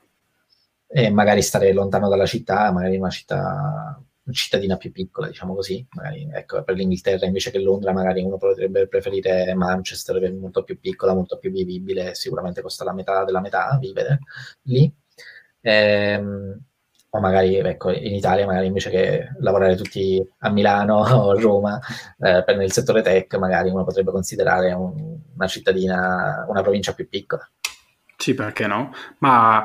[0.88, 4.00] E magari stare lontano dalla città, magari in una città
[4.32, 5.86] cittadina più piccola, diciamo così.
[5.90, 10.62] Magari, ecco, per l'Inghilterra invece che Londra, magari uno potrebbe preferire Manchester, che è molto
[10.62, 14.20] più piccola, molto più vivibile, sicuramente costa la metà della metà vivere
[14.62, 14.92] lì.
[15.60, 16.60] Ehm,
[17.10, 21.80] o magari ecco, in Italia, magari invece che lavorare tutti a Milano o a Roma
[22.18, 27.08] eh, per il settore tech, magari uno potrebbe considerare un, una cittadina, una provincia più
[27.08, 27.48] piccola.
[28.16, 28.92] Sì, perché no?
[29.18, 29.64] Ma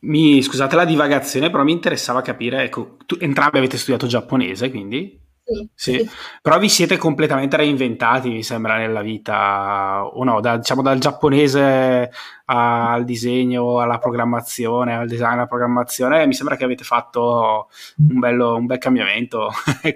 [0.00, 5.20] mi, scusate la divagazione, però mi interessava capire, ecco, tu, entrambi avete studiato giapponese, quindi
[5.44, 6.08] sì, sì.
[6.40, 10.40] Però vi siete completamente reinventati, mi sembra, nella vita, o no?
[10.40, 12.10] Da, diciamo dal giapponese
[12.44, 17.68] al disegno, alla programmazione, al design, alla programmazione, mi sembra che avete fatto
[18.08, 19.50] un, bello, un bel cambiamento.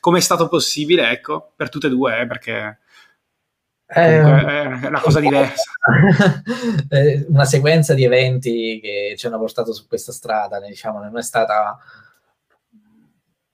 [0.00, 2.78] come è stato possibile, ecco, per tutte e due, eh, perché
[3.92, 5.72] è una cosa diversa.
[7.28, 11.78] una sequenza di eventi che ci hanno portato su questa strada, diciamo, non è stata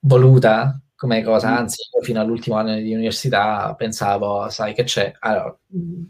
[0.01, 1.57] voluta come cosa, mm.
[1.57, 5.57] anzi, fino all'ultimo anno di università pensavo, sai che c'è, allora,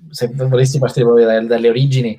[0.08, 2.18] se volessi partire proprio dalle, dalle origini,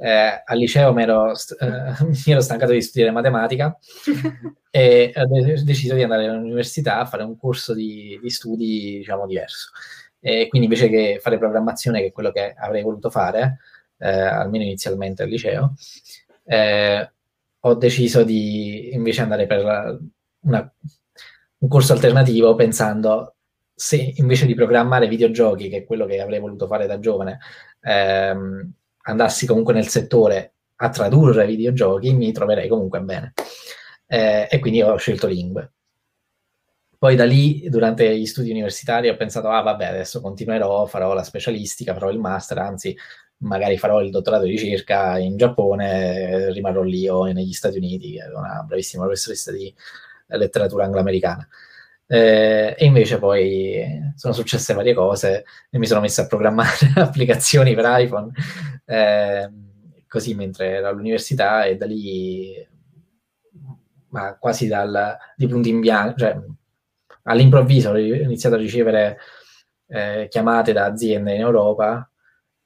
[0.00, 1.34] eh, al liceo mi ero, eh,
[2.26, 3.76] mi ero, stancato di studiare matematica
[4.70, 5.26] e ho
[5.62, 9.70] deciso di andare all'università a fare un corso di, di studi, diciamo, diverso.
[10.20, 13.58] E quindi invece che fare programmazione, che è quello che avrei voluto fare,
[13.98, 15.74] eh, almeno inizialmente al liceo,
[16.44, 17.10] eh,
[17.60, 20.00] ho deciso di invece andare per
[20.40, 20.72] una,
[21.58, 23.34] un corso alternativo pensando
[23.74, 27.38] se invece di programmare videogiochi, che è quello che avrei voluto fare da giovane,
[27.80, 33.34] ehm, andassi comunque nel settore a tradurre videogiochi, mi troverei comunque bene.
[34.06, 35.72] Eh, e quindi ho scelto lingue.
[36.98, 41.22] Poi da lì, durante gli studi universitari, ho pensato, ah vabbè, adesso continuerò, farò la
[41.22, 42.96] specialistica, farò il master, anzi,
[43.38, 48.24] magari farò il dottorato di ricerca in Giappone, rimarrò lì o negli Stati Uniti, che
[48.24, 49.72] è una bravissima professoressa di
[50.26, 51.46] letteratura angloamericana.
[52.10, 57.74] Eh, e invece poi sono successe varie cose e mi sono messo a programmare applicazioni
[57.74, 58.32] per iPhone,
[58.86, 59.50] eh,
[60.08, 62.66] così mentre ero all'università e da lì,
[64.08, 66.36] ma quasi dal, di punti in bianco, cioè
[67.28, 69.18] all'improvviso ho iniziato a ricevere
[69.88, 72.10] eh, chiamate da aziende in Europa,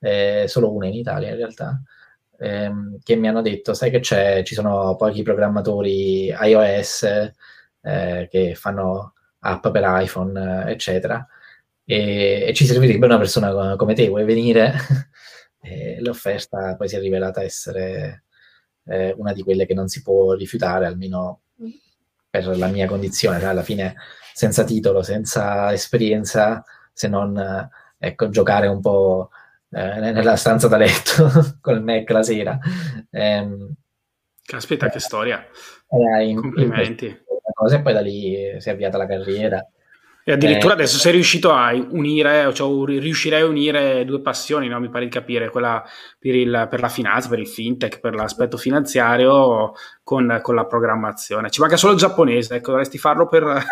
[0.01, 1.81] eh, solo una in Italia in realtà,
[2.39, 7.03] ehm, che mi hanno detto, sai che c'è, ci sono pochi programmatori iOS
[7.83, 11.27] eh, che fanno app per iPhone, eccetera,
[11.85, 14.73] e, e, ci servirebbe una persona come te, vuoi venire?
[16.01, 18.25] l'offerta poi si è rivelata essere
[18.87, 21.43] eh, una di quelle che non si può rifiutare, almeno
[22.29, 23.95] per la mia condizione, cioè alla fine
[24.33, 29.30] senza titolo, senza esperienza, se non ecco, giocare un po'
[29.70, 32.59] eh, nella stanza da letto col Mac la sera.
[33.11, 33.68] Eh,
[34.45, 35.47] Caspita, che storia!
[36.22, 37.07] In, Complimenti.
[37.07, 39.64] E poi da lì si è avviata la carriera.
[40.25, 44.79] E addirittura eh, adesso sei riuscito a unire, cioè riuscirei a unire due passioni, no?
[44.79, 45.83] mi pare di capire, quella
[46.16, 49.73] per, il, per, la finanza, per il fintech, per l'aspetto finanziario
[50.05, 51.51] con, con, la programmazione.
[51.51, 53.43] Ci manca solo il giapponese, ecco, dovresti farlo per...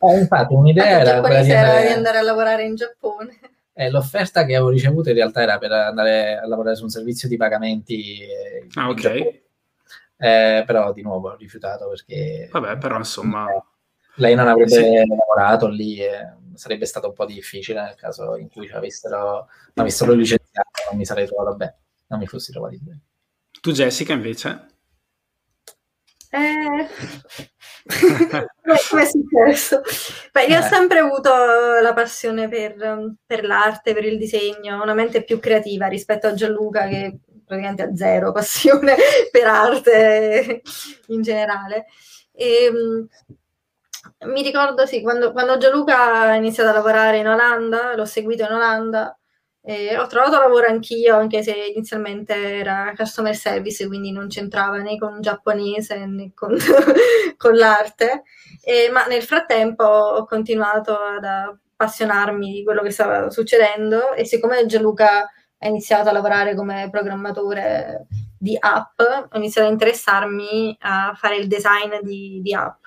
[0.00, 1.86] eh, infatti un'idea era quella di andare...
[1.86, 3.38] di andare a lavorare in Giappone.
[3.72, 7.28] Eh, l'offerta che avevo ricevuto in realtà era per andare a lavorare su un servizio
[7.28, 8.18] di pagamenti.
[8.18, 9.04] Eh, ah, ok.
[10.16, 12.48] Eh, però di nuovo ho rifiutato perché...
[12.50, 13.46] Vabbè, però insomma...
[14.16, 15.06] Lei non avrebbe sì.
[15.06, 20.12] lavorato lì e sarebbe stato un po' difficile nel caso in cui ci avessero, avessero
[20.12, 23.00] licenziato, non mi sarei trovato bene, non mi fossi trovati bene.
[23.60, 24.66] Tu Jessica invece?
[26.30, 26.88] Eh...
[28.88, 29.82] come è successo?
[30.32, 30.68] Beh, io ho eh.
[30.68, 31.30] sempre avuto
[31.80, 36.86] la passione per, per, l'arte, per il disegno, una mente più creativa rispetto a Gianluca
[36.86, 38.94] che praticamente ha zero passione
[39.30, 40.62] per arte
[41.08, 41.86] in generale.
[42.32, 43.08] E, ehm,
[44.26, 48.52] mi ricordo, sì, quando, quando Gianluca ha iniziato a lavorare in Olanda, l'ho seguito in
[48.52, 49.14] Olanda,
[49.62, 54.96] e ho trovato lavoro anch'io, anche se inizialmente era customer service, quindi non c'entrava né
[54.98, 56.56] con giapponese né con,
[57.36, 58.22] con l'arte,
[58.62, 64.66] e, ma nel frattempo ho continuato ad appassionarmi di quello che stava succedendo e siccome
[64.66, 65.28] Gianluca
[65.62, 68.06] ha iniziato a lavorare come programmatore
[68.38, 72.79] di app, ho iniziato a interessarmi a fare il design di, di app.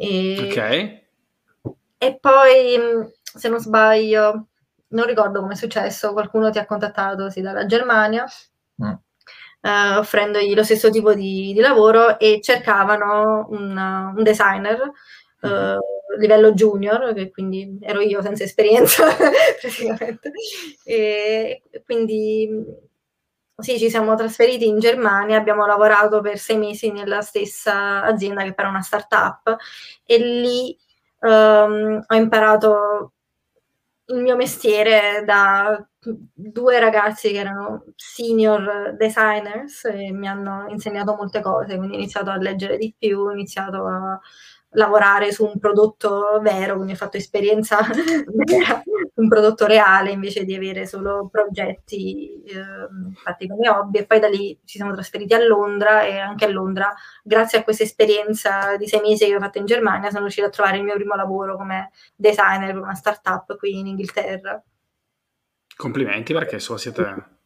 [0.00, 0.58] E, ok.
[1.98, 2.78] E poi,
[3.22, 4.46] se non sbaglio,
[4.88, 8.24] non ricordo come è successo, qualcuno ti ha contattato sì, dalla Germania.
[8.82, 8.92] Mm.
[9.62, 14.80] Uh, offrendogli lo stesso tipo di, di lavoro e cercavano un, un designer
[15.42, 19.04] uh, livello junior, che quindi ero io senza esperienza
[19.60, 20.32] praticamente.
[20.82, 22.48] E quindi
[23.60, 28.54] sì, ci siamo trasferiti in Germania, abbiamo lavorato per sei mesi nella stessa azienda che
[28.56, 29.56] era una startup
[30.04, 30.76] e lì
[31.20, 33.12] um, ho imparato
[34.06, 41.40] il mio mestiere da due ragazzi che erano senior designers e mi hanno insegnato molte
[41.42, 44.18] cose, quindi ho iniziato a leggere di più, ho iniziato a
[44.74, 47.78] lavorare su un prodotto vero, quindi ho fatto esperienza
[48.26, 48.82] vera,
[49.14, 54.28] un prodotto reale invece di avere solo progetti eh, fatti come hobby e poi da
[54.28, 58.86] lì ci siamo trasferiti a Londra e anche a Londra grazie a questa esperienza di
[58.86, 61.56] sei mesi che ho fatto in Germania sono riuscita a trovare il mio primo lavoro
[61.56, 64.62] come designer per una startup qui in Inghilterra.
[65.76, 67.38] Complimenti perché insomma siete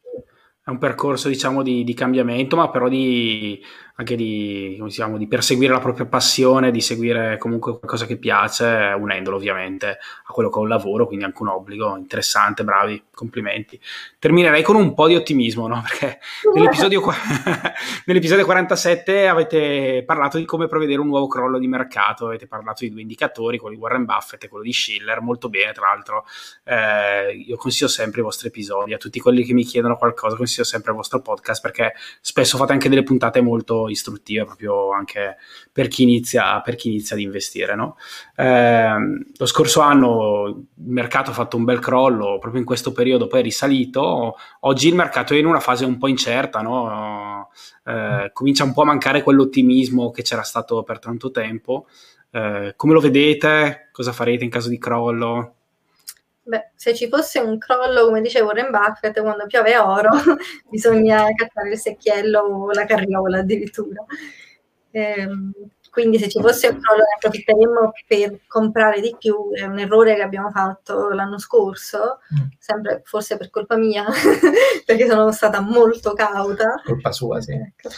[0.65, 3.61] è un percorso diciamo di, di, cambiamento, ma però di
[3.97, 9.37] anche di, diciamo, di, perseguire la propria passione, di seguire comunque qualcosa che piace, unendolo
[9.37, 11.97] ovviamente a quello che è un lavoro, quindi anche un obbligo.
[11.97, 13.81] Interessante, bravi, complimenti.
[14.19, 15.83] Terminerei con un po' di ottimismo, no?
[15.87, 16.19] Perché
[16.53, 17.03] nell'episodio,
[18.07, 22.91] nell'episodio 47 avete parlato di come prevedere un nuovo crollo di mercato, avete parlato di
[22.91, 26.27] due indicatori, quello di Warren Buffett e quello di Schiller, molto bene, tra l'altro.
[26.65, 30.65] Eh, io consiglio sempre i vostri episodi, a tutti quelli che mi chiedono qualcosa, consiglio
[30.65, 35.37] sempre il vostro podcast perché spesso fate anche delle puntate molto istruttive proprio anche
[35.73, 37.75] per chi inizia, per chi inizia ad investire.
[37.75, 37.97] No?
[38.37, 38.95] Eh,
[39.37, 43.41] lo scorso anno il mercato ha fatto un bel crollo, proprio in questo periodo poi
[43.41, 47.49] è risalito, oggi il mercato è in una fase un po' incerta, no?
[47.85, 51.87] eh, comincia un po' a mancare quell'ottimismo che c'era stato per tanto tempo.
[52.31, 53.89] Eh, come lo vedete?
[53.93, 55.55] Cosa farete in caso di crollo?
[56.47, 60.11] Beh, se ci fosse un crollo, come dice Warren Buffett, quando piove oro,
[60.69, 64.05] bisogna cattare il secchiello o la carriola addirittura.
[64.91, 65.53] Ehm,
[65.91, 70.17] quindi se ci fosse un crollo ne approfitteremmo per comprare di più, è un errore
[70.17, 72.47] che abbiamo fatto l'anno scorso, mm.
[72.59, 74.05] sempre forse per colpa mia,
[74.85, 76.83] perché sono stata molto cauta.
[76.85, 77.53] Colpa sua, sì.
[77.53, 77.89] Ecco.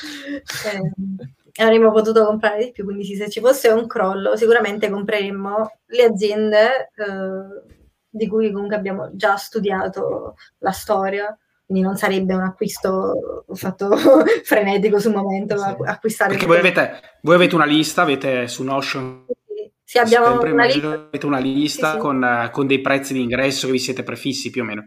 [0.68, 5.78] Eh, avremmo potuto comprare di più, quindi sì, se ci fosse un crollo sicuramente compreremmo
[5.86, 6.90] le aziende.
[6.94, 7.74] Eh,
[8.16, 13.90] di cui comunque abbiamo già studiato la storia, quindi non sarebbe un acquisto fatto
[14.44, 15.74] frenetico sul momento, sì.
[15.84, 16.30] acquistare...
[16.30, 19.26] Perché voi avete, voi avete, una lista, avete su Notion...
[19.26, 20.92] Sì, sì abbiamo una lista.
[20.92, 24.62] Avete una lista sì, con, con, dei prezzi di ingresso che vi siete prefissi più
[24.62, 24.86] o meno.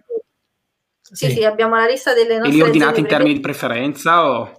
[1.02, 2.50] Sì, sì, abbiamo la lista delle nostre...
[2.50, 4.59] E li ordinate in termini di preferenza o...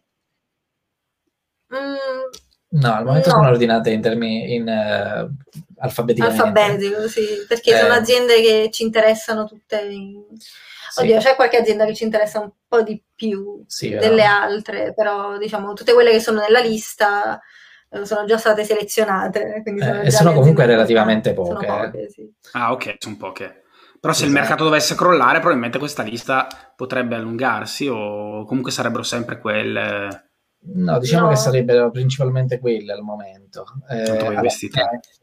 [2.72, 3.34] No, al momento no.
[3.36, 5.28] sono ordinate in termini in, uh,
[5.78, 6.42] alfabeticamente.
[6.42, 7.78] Alfabetico, sì, perché eh.
[7.78, 9.80] sono aziende che ci interessano tutte.
[9.80, 10.22] In...
[10.98, 14.32] Oddio, c'è qualche azienda che ci interessa un po' di più sì, delle no.
[14.32, 17.40] altre, però diciamo tutte quelle che sono nella lista
[17.90, 19.62] eh, sono già state selezionate.
[19.64, 21.66] Sono eh, e sono comunque relativamente poche.
[21.66, 22.32] poche sì.
[22.52, 23.64] Ah, ok, sono poche.
[23.98, 24.26] Però se esatto.
[24.26, 26.46] il mercato dovesse crollare, probabilmente questa lista
[26.76, 30.29] potrebbe allungarsi o comunque sarebbero sempre quelle
[30.62, 31.30] No, diciamo no.
[31.30, 33.64] che sarebbero principalmente quelle al momento.
[33.88, 34.04] Eh,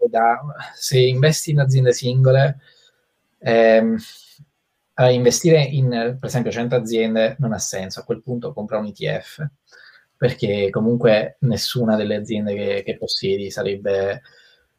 [0.10, 0.42] da,
[0.76, 2.60] se investi in aziende singole,
[3.40, 3.98] ehm,
[5.12, 9.48] investire in per esempio 100 aziende non ha senso, a quel punto compra un ETF,
[10.18, 14.24] perché comunque nessuna delle aziende che, che possiedi sarebbe,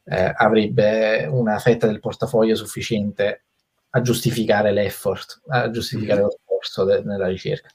[0.04, 3.44] eh, avrebbe una fetta del portafoglio sufficiente
[3.90, 6.28] a giustificare l'effort, a giustificare mm-hmm.
[6.28, 7.68] lo sforzo de- nella ricerca.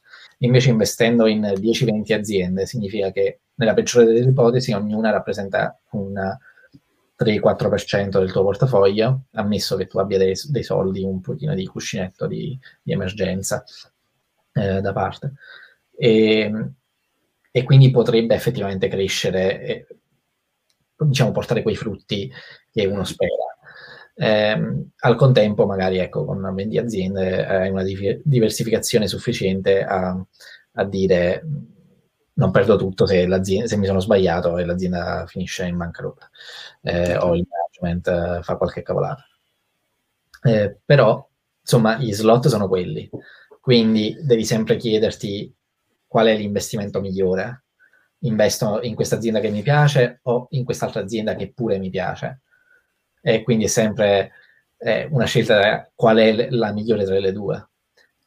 [0.44, 6.14] Invece investendo in 10-20 aziende significa che nella peggiore delle ipotesi ognuna rappresenta un
[7.18, 12.28] 3-4% del tuo portafoglio, ammesso che tu abbia dei, dei soldi, un pochino di cuscinetto
[12.28, 13.64] di, di emergenza
[14.52, 15.34] eh, da parte.
[15.96, 16.52] E,
[17.50, 19.88] e, quindi potrebbe effettivamente crescere e
[20.98, 22.30] diciamo portare quei frutti
[22.70, 23.53] che uno spera.
[24.16, 27.84] Eh, al contempo, magari ecco, con 20 aziende hai una
[28.24, 30.24] diversificazione sufficiente a,
[30.74, 31.44] a, dire
[32.34, 33.28] non perdo tutto se,
[33.66, 36.30] se, mi sono sbagliato e l'azienda finisce in bancarotta
[36.82, 39.26] eh, o il management eh, fa qualche cavolata.
[40.44, 41.28] Eh, però,
[41.62, 43.10] insomma, gli slot sono quelli,
[43.62, 45.54] quindi devi sempre chiederti
[46.06, 47.64] qual è l'investimento migliore.
[48.24, 52.42] Investo in questa azienda che mi piace o in quest'altra azienda che pure mi piace
[53.26, 54.32] e quindi è sempre
[54.78, 57.70] eh, una scelta qual è la migliore tra le due.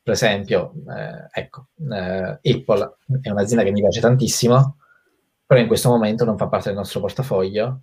[0.02, 4.78] Per esempio, eh, ecco, eh, Apple è un'azienda che mi piace tantissimo,
[5.44, 7.82] però in questo momento non fa parte del nostro portafoglio.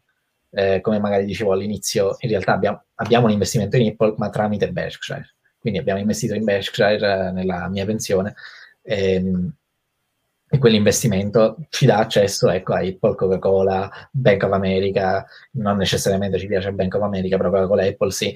[0.49, 4.71] Eh, come magari dicevo all'inizio, in realtà abbiamo, abbiamo, un investimento in Apple, ma tramite
[4.71, 5.35] Berkshire.
[5.59, 8.35] Quindi abbiamo investito in Berkshire eh, nella mia pensione.
[8.83, 9.53] Ehm,
[10.53, 16.45] e quell'investimento ci dà accesso ecco, a Apple, Coca-Cola, Bank of America, non necessariamente ci
[16.45, 18.31] piace Bank of America, però Coca-Cola Apple sì,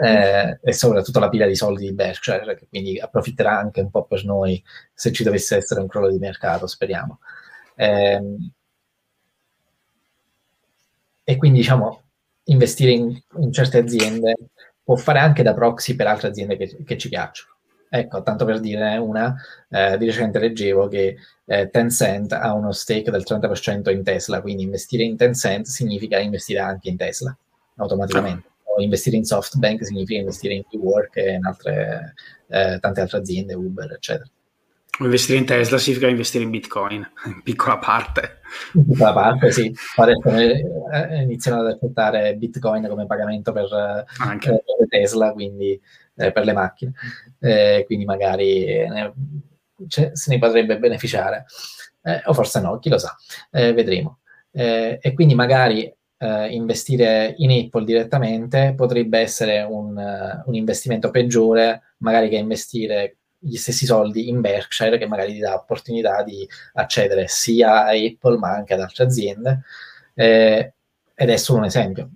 [0.00, 4.04] eh, e soprattutto la pila di soldi di Berkshire, che quindi approfitterà anche un po'
[4.04, 4.62] per noi
[4.94, 7.18] se ci dovesse essere un crollo di mercato, speriamo.
[7.74, 8.22] Eh,
[11.24, 12.02] e quindi diciamo,
[12.44, 14.36] investire in, in, certe aziende
[14.84, 17.55] può fare anche da proxy per altre aziende che, che ci piacciono.
[17.98, 19.34] Ecco, tanto per dire una,
[19.70, 21.16] eh, di recente leggevo che
[21.46, 26.60] eh, Tencent ha uno stake del 30% in Tesla, quindi investire in Tencent significa investire
[26.60, 27.36] anche in Tesla,
[27.76, 28.48] automaticamente.
[28.64, 32.14] O investire in SoftBank significa investire in WeWork e in altre,
[32.48, 34.28] eh, tante altre aziende, Uber, eccetera.
[34.98, 38.40] Investire in Tesla significa investire in Bitcoin, in piccola parte.
[38.74, 39.74] In piccola parte, sì.
[39.96, 44.04] Adesso eh, iniziano ad accettare Bitcoin come pagamento per, eh,
[44.38, 45.80] per Tesla, quindi
[46.16, 46.92] eh, per le macchine,
[47.40, 49.12] eh, quindi magari ne,
[49.88, 51.46] cioè, se ne potrebbe beneficiare.
[52.02, 53.14] eh, o forse no, chi lo sa,
[53.50, 54.20] eh, vedremo.
[54.52, 59.96] Eh, e quindi magari eh, investire in Apple direttamente potrebbe essere un,
[60.46, 65.54] un, investimento peggiore, magari che investire gli stessi soldi in Berkshire, che magari ti dà
[65.54, 69.62] opportunità di accedere sia a Apple ma anche ad altre aziende.
[70.14, 70.72] Eh,
[71.14, 72.10] ed è solo un esempio.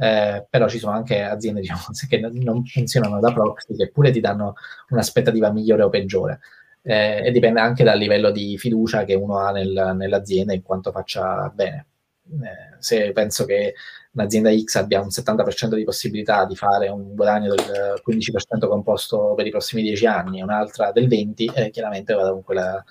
[0.00, 4.20] Eh, però ci sono anche aziende diciamo, che non funzionano da proxy, che pure ti
[4.20, 4.54] danno
[4.88, 6.40] un'aspettativa migliore o peggiore.
[6.82, 10.90] Eh, e dipende anche dal livello di fiducia che uno ha nel, nell'azienda in quanto
[10.90, 11.86] faccia bene.
[12.30, 13.74] Eh, se penso che
[14.12, 19.46] un'azienda X abbia un 70% di possibilità di fare un guadagno del 15% composto per
[19.46, 22.82] i prossimi 10 anni e un'altra del 20%, eh, chiaramente vado con quella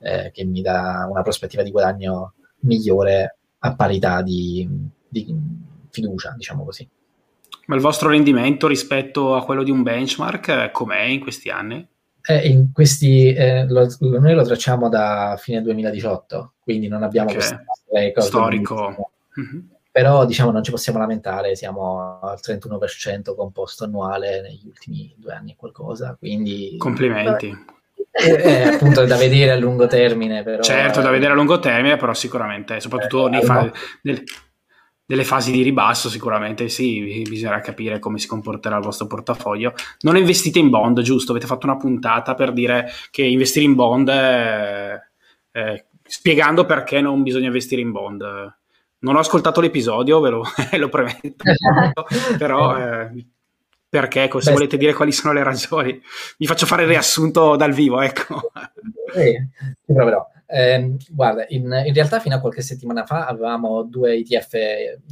[0.00, 4.68] eh, che mi dà una prospettiva di guadagno migliore a parità di,
[5.08, 5.24] di
[5.92, 6.88] fiducia, diciamo così.
[7.66, 11.86] Ma il vostro rendimento rispetto a quello di un benchmark eh, com'è in questi anni?
[12.24, 18.12] Eh, in questi, eh, lo, noi lo tracciamo da fine 2018, quindi non abbiamo okay.
[18.12, 19.10] questo storico.
[19.38, 19.60] Mm-hmm.
[19.90, 25.54] Però diciamo non ci possiamo lamentare, siamo al 31% composto annuale negli ultimi due anni
[25.54, 26.76] qualcosa, quindi...
[26.78, 27.54] Complimenti.
[28.10, 30.62] È, appunto da vedere a lungo termine, però...
[30.62, 33.70] Certo, da vedere a lungo termine, però sicuramente, soprattutto eh, fa-
[34.02, 34.22] nel,
[35.06, 39.74] nelle fasi di ribasso sicuramente sì, bisognerà capire come si comporterà il vostro portafoglio.
[40.00, 41.32] Non investite in bond, giusto?
[41.32, 45.00] Avete fatto una puntata per dire che investire in bond, è,
[45.50, 48.22] è, spiegando perché non bisogna investire in bond.
[49.00, 50.44] Non ho ascoltato l'episodio, ve lo,
[50.78, 51.44] lo premetto,
[52.38, 53.26] però eh,
[53.88, 56.00] perché, se Beh, volete dire quali sono le ragioni,
[56.38, 58.52] vi faccio fare il riassunto dal vivo, ecco.
[59.12, 59.36] Sì,
[59.84, 60.26] proverò.
[60.54, 64.52] Eh, guarda, in, in, realtà fino a qualche settimana fa avevamo due ETF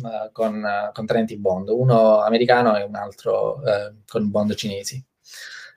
[0.03, 5.03] uh, con uh, contenenti bond, uno americano e un altro uh, con bond cinesi.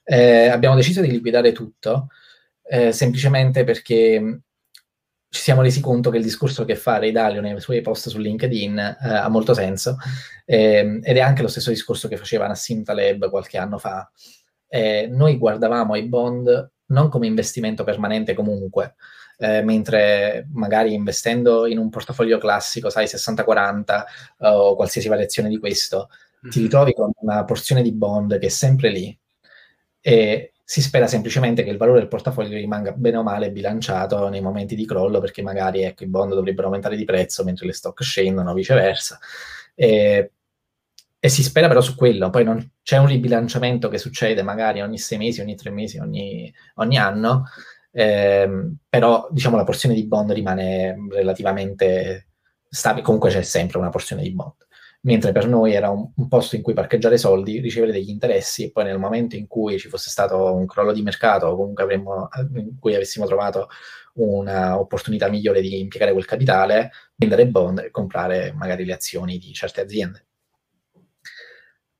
[0.03, 2.09] Eh, abbiamo deciso di liquidare tutto
[2.63, 4.41] eh, semplicemente perché
[5.29, 8.19] ci siamo resi conto che il discorso che fa Ray Dalio nei suoi post su
[8.19, 9.97] LinkedIn eh, ha molto senso
[10.45, 14.09] ehm, ed è anche lo stesso discorso che faceva Nassim Taleb qualche anno fa.
[14.67, 18.95] Eh, noi guardavamo i bond non come investimento permanente comunque,
[19.37, 24.03] eh, mentre magari investendo in un portafoglio classico, sai, 60-40
[24.39, 26.51] o qualsiasi variazione di questo, mm-hmm.
[26.51, 29.17] ti ritrovi con una porzione di bond che è sempre lì
[30.01, 34.41] e si spera semplicemente che il valore del portafoglio rimanga bene o male bilanciato nei
[34.41, 38.01] momenti di crollo perché magari ecco, i bond dovrebbero aumentare di prezzo mentre le stock
[38.01, 39.19] scendono o viceversa.
[39.75, 40.31] E,
[41.19, 44.97] e si spera però su quello, poi non, c'è un ribilanciamento che succede magari ogni
[44.97, 47.45] sei mesi, ogni tre mesi, ogni, ogni anno,
[47.95, 48.49] eh,
[48.89, 52.29] però diciamo la porzione di bond rimane relativamente
[52.67, 54.53] stabile, comunque c'è sempre una porzione di bond.
[55.01, 58.71] Mentre per noi era un, un, posto in cui parcheggiare soldi, ricevere degli interessi, e
[58.71, 62.29] poi nel momento in cui ci fosse stato un crollo di mercato o comunque avremmo,
[62.55, 63.67] in cui avessimo trovato
[64.13, 69.81] un'opportunità migliore di impiegare quel capitale, vendere bond e comprare magari le azioni di certe
[69.81, 70.27] aziende.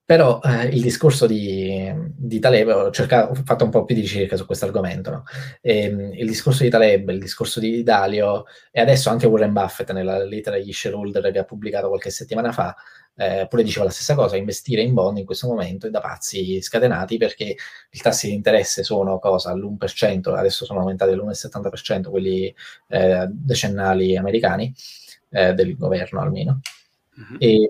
[0.06, 4.02] Però eh, il discorso di, di Taleb, ho, cercato, ho, fatto un po' più di
[4.02, 5.24] ricerca su questo argomento, no?
[5.62, 10.22] ehm, il discorso di Taleb, il discorso di Dalio e adesso anche Warren Buffett nella
[10.22, 12.76] lettera agli shareholder che ha pubblicato qualche settimana fa,
[13.16, 16.62] eh, pure diceva la stessa cosa, investire in bond in questo momento è da pazzi
[16.62, 17.56] scatenati perché
[17.90, 19.52] i tassi di interesse sono cosa?
[19.52, 22.54] All'1%, adesso sono aumentati all'1,70% quelli
[22.90, 24.74] eh, decennali americani,
[25.30, 26.60] eh, del governo almeno.
[27.20, 27.36] Mm-hmm.
[27.40, 27.70] E,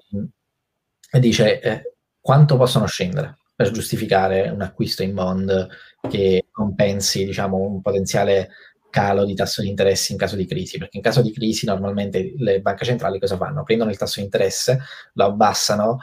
[1.11, 1.92] e dice eh,
[2.23, 5.67] quanto possono scendere per giustificare un acquisto in bond
[6.09, 8.49] che compensi diciamo, un potenziale
[8.89, 12.33] calo di tasso di interesse in caso di crisi, perché in caso di crisi normalmente
[12.37, 13.63] le banche centrali cosa fanno?
[13.63, 14.79] Prendono il tasso di interesse,
[15.13, 15.97] lo abbassano,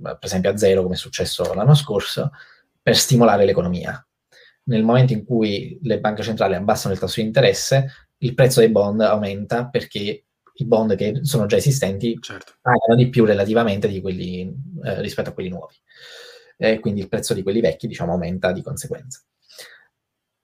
[0.00, 2.30] per esempio a zero come è successo l'anno scorso,
[2.80, 4.02] per stimolare l'economia.
[4.64, 8.70] Nel momento in cui le banche centrali abbassano il tasso di interesse, il prezzo dei
[8.70, 10.27] bond aumenta perché
[10.60, 12.54] i bond che sono già esistenti certo.
[12.60, 14.52] pagano di più relativamente di quelli,
[14.84, 15.74] eh, rispetto a quelli nuovi.
[16.56, 19.20] E quindi il prezzo di quelli vecchi, diciamo, aumenta di conseguenza.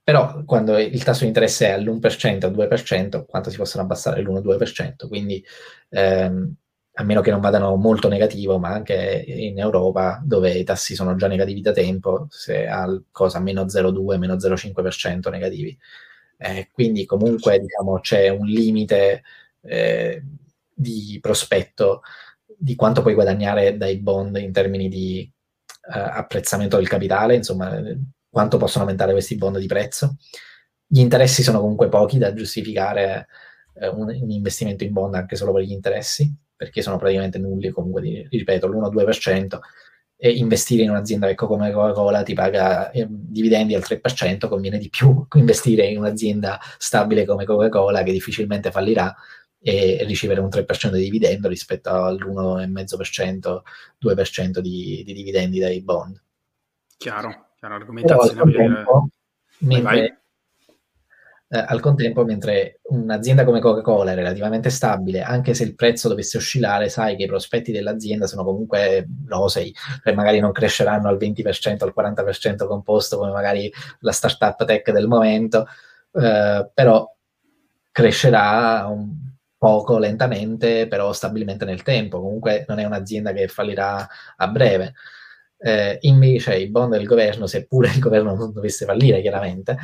[0.05, 5.09] Però quando il tasso di interesse è all'1%, al 2%, quanto si possono abbassare l'1-2%?
[5.09, 5.43] Quindi
[5.89, 6.55] ehm,
[6.97, 11.17] a meno che non vadano molto negativo, ma anche in Europa, dove i tassi sono
[11.17, 15.77] già negativi da tempo, se al cosa meno 0,2, meno 0,5% negativi.
[16.37, 19.23] Eh, quindi comunque diciamo, c'è un limite
[19.67, 20.23] eh,
[20.75, 22.03] di prospetto
[22.57, 27.81] di quanto puoi guadagnare dai bond in termini di eh, apprezzamento del capitale, insomma,
[28.29, 30.17] quanto possono aumentare questi bond di prezzo.
[30.87, 33.27] Gli interessi sono comunque pochi da giustificare
[33.75, 37.71] eh, un, un, investimento in bond anche solo per gli interessi, perché sono praticamente nulli,
[37.71, 39.59] comunque, di, ripeto, l'1-2%,
[40.17, 44.89] e investire in un'azienda che come Coca-Cola ti paga eh, dividendi al 3%, conviene di
[44.89, 49.15] più investire in un'azienda stabile come Coca-Cola che difficilmente fallirà
[49.67, 53.63] e ricevere un 3% di dividendo rispetto all'1,5%,
[53.99, 56.23] 2% di, di dividendi dai bond.
[56.99, 58.53] Chiaro, chiaro, argomentazione.
[58.53, 59.09] Tempo,
[59.61, 60.21] mentre,
[61.49, 66.37] eh, al contempo, mentre un'azienda come Coca-Cola è relativamente stabile, anche se il prezzo dovesse
[66.37, 71.85] oscillare, sai che i prospetti dell'azienda sono comunque rosei, cioè magari non cresceranno al 20%,
[71.85, 75.65] al 40% composto come magari la startup tech del momento,
[76.13, 77.11] eh, però
[77.91, 79.24] crescerà un
[79.65, 82.21] poco lentamente, però stabilmente nel tempo.
[82.21, 84.07] Comunque non è un'azienda che fallirà
[84.37, 84.93] a breve.
[85.57, 89.79] Eh, invece i bond del governo, seppure il governo non dovesse fallire chiaramente,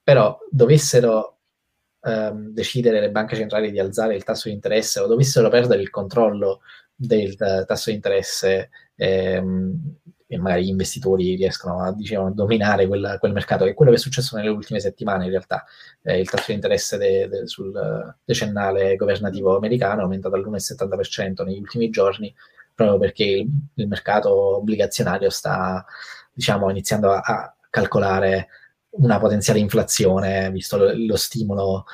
[0.00, 1.38] però dovessero
[2.00, 5.90] ehm, decidere le banche centrali di alzare il tasso di interesse o dovessero perdere il
[5.90, 6.60] controllo
[6.94, 9.96] del tasso di interesse ehm,
[10.30, 13.90] e magari gli investitori riescono a, diciamo, a dominare quella, quel mercato, che è quello
[13.90, 15.64] che è successo nelle ultime settimane in realtà.
[16.02, 17.72] Eh, il tasso di interesse de, de, sul
[18.24, 22.32] decennale governativo americano è aumentato all'1,70% negli ultimi giorni,
[22.74, 25.84] proprio perché il, il mercato obbligazionario sta
[26.30, 28.48] diciamo, iniziando a, a, calcolare
[28.90, 31.86] una potenziale inflazione, visto lo, lo stimolo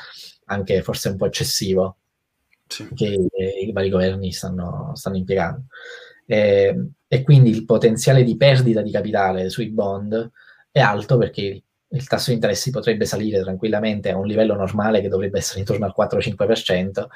[0.47, 1.99] anche forse un po' eccessivo
[2.67, 2.89] sì.
[2.95, 5.67] che i, i vari governi stanno, stanno impiegando.
[6.27, 10.31] Eh, e quindi il potenziale di perdita di capitale sui bond
[10.71, 15.09] è alto perché il tasso di interessi potrebbe salire tranquillamente a un livello normale che
[15.09, 17.09] dovrebbe essere intorno al 4-5%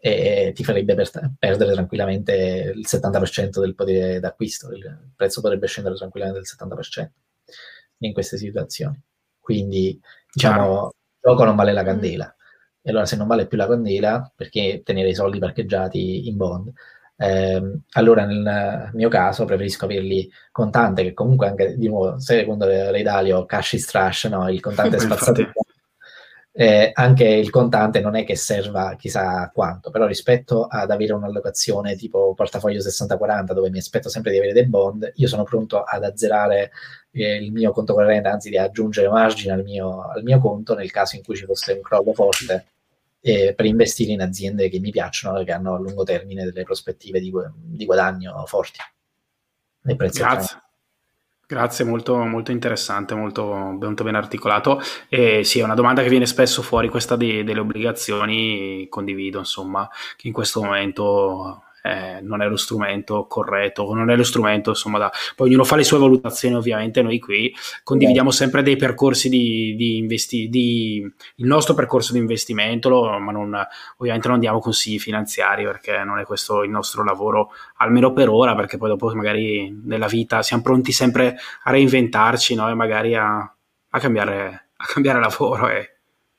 [0.00, 5.96] e ti farebbe per- perdere tranquillamente il 70% del potere d'acquisto, il prezzo potrebbe scendere
[5.96, 7.12] tranquillamente del 70%
[7.98, 9.00] in queste situazioni.
[9.40, 9.98] Quindi,
[10.32, 10.90] diciamo, il
[11.22, 12.34] gioco non vale la candela.
[12.82, 16.72] E allora se non vale più la candela, perché tenere i soldi parcheggiati in bond?
[17.16, 23.02] Eh, allora nel mio caso preferisco averli contante, che comunque anche di nuovo, secondo Ray
[23.02, 24.48] Dalio, cash is trash, no?
[24.50, 25.52] il contante è spazzato.
[26.56, 31.96] Eh, anche il contante non è che serva chissà quanto, però rispetto ad avere un'allocazione
[31.96, 36.04] tipo portafoglio 60-40 dove mi aspetto sempre di avere dei bond, io sono pronto ad
[36.04, 36.70] azzerare
[37.10, 40.92] eh, il mio conto corrente, anzi di aggiungere margine al mio, al mio conto nel
[40.92, 42.73] caso in cui ci fosse un crollo forte
[43.26, 46.62] eh, per investire in aziende che mi piacciono e che hanno a lungo termine delle
[46.62, 48.80] prospettive di, di guadagno forti.
[49.80, 50.62] Grazie.
[51.46, 54.80] Grazie, molto, molto interessante, molto, molto, ben articolato.
[55.08, 59.88] E sì, è una domanda che viene spesso fuori, questa di, delle obbligazioni, condivido, insomma,
[60.16, 64.96] che in questo momento eh, non è lo strumento corretto, non è lo strumento, insomma,
[64.96, 65.12] da...
[65.36, 69.98] poi ognuno fa le sue valutazioni, ovviamente noi qui condividiamo sempre dei percorsi di, di
[69.98, 71.00] investi, di,
[71.34, 73.54] il nostro percorso di investimento, ma non,
[73.98, 78.54] ovviamente non diamo consigli finanziari perché non è questo il nostro lavoro, almeno per ora,
[78.54, 82.70] perché poi dopo magari nella vita siamo pronti sempre a reinventarci no?
[82.70, 83.36] e magari a,
[83.90, 85.68] a, cambiare, a cambiare lavoro.
[85.68, 85.94] E,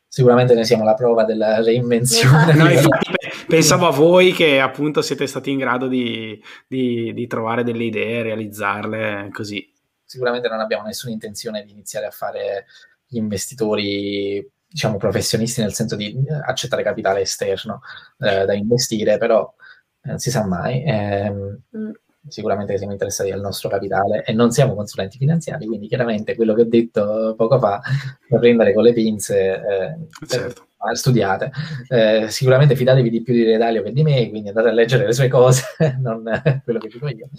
[0.08, 2.54] sicuramente ne siamo la prova della reinvenzione.
[2.54, 3.12] No, infatti,
[3.48, 8.24] pensavo a voi che appunto siete stati in grado di, di, di, trovare delle idee,
[8.24, 9.72] realizzarle così.
[10.04, 12.66] Sicuramente non abbiamo nessuna intenzione di iniziare a fare
[13.06, 16.16] gli investitori, diciamo, professionisti nel senso di
[16.46, 17.82] accettare capitale esterno
[18.20, 19.54] eh, da investire, però
[20.02, 20.84] non eh, si sa mai.
[20.84, 21.92] Eh, mm
[22.28, 26.62] sicuramente siamo interessati al nostro capitale e non siamo consulenti finanziari, quindi chiaramente quello che
[26.62, 27.82] ho detto poco fa
[28.28, 30.68] da prendere con le pinze eh, certo.
[30.94, 31.52] Studiate.
[31.88, 35.14] Eh, sicuramente fidatevi di più di Redalio che di me, quindi andate a leggere le
[35.14, 35.64] sue cose,
[36.00, 36.24] non
[36.64, 37.30] quello che dico io,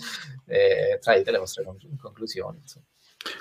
[0.46, 2.58] e traete le vostre conclusioni.
[2.60, 2.84] Insomma.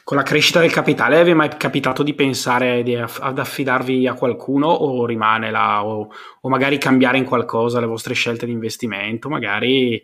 [0.04, 4.08] Con la crescita del capitale vi è mai capitato di pensare di aff- ad affidarvi
[4.08, 6.10] a qualcuno o rimane là o,
[6.42, 9.30] o magari cambiare in qualcosa le vostre scelte di investimento?
[9.30, 10.04] Magari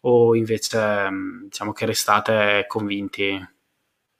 [0.00, 3.53] o invece mm, diciamo che restate convinti?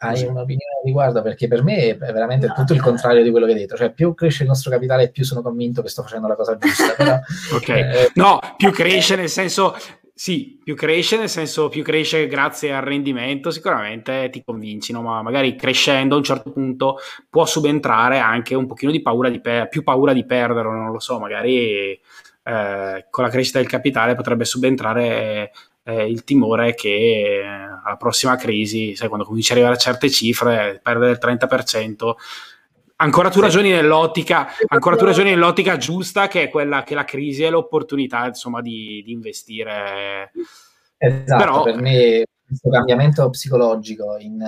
[0.08, 1.22] Hai un'opinione a riguardo?
[1.22, 3.76] Perché per me è veramente no, tutto il contrario di quello che hai detto.
[3.76, 6.94] Cioè, più cresce il nostro capitale, più sono convinto che sto facendo la cosa giusta.
[6.96, 7.18] Però,
[7.54, 9.74] ok, eh, no, più cresce nel senso
[10.16, 15.02] sì, più cresce, nel senso più cresce grazie al rendimento, sicuramente ti convinci, no?
[15.02, 16.98] ma magari crescendo a un certo punto
[17.28, 21.00] può subentrare anche un pochino di paura di per- più paura di perderlo, non lo
[21.00, 21.98] so, magari
[22.44, 25.50] eh, con la crescita del capitale potrebbe subentrare
[25.84, 30.10] eh, il timore che eh, alla prossima crisi, sai, quando cominci ad arrivare a certe
[30.10, 32.12] cifre, perdere il 30%,
[32.96, 37.42] ancora tu ragioni nell'ottica, ancora tu ragioni nell'ottica giusta che è quella che la crisi
[37.42, 40.32] è l'opportunità, insomma, di, di investire.
[40.96, 44.42] Esatto, Però, per me questo cambiamento psicologico in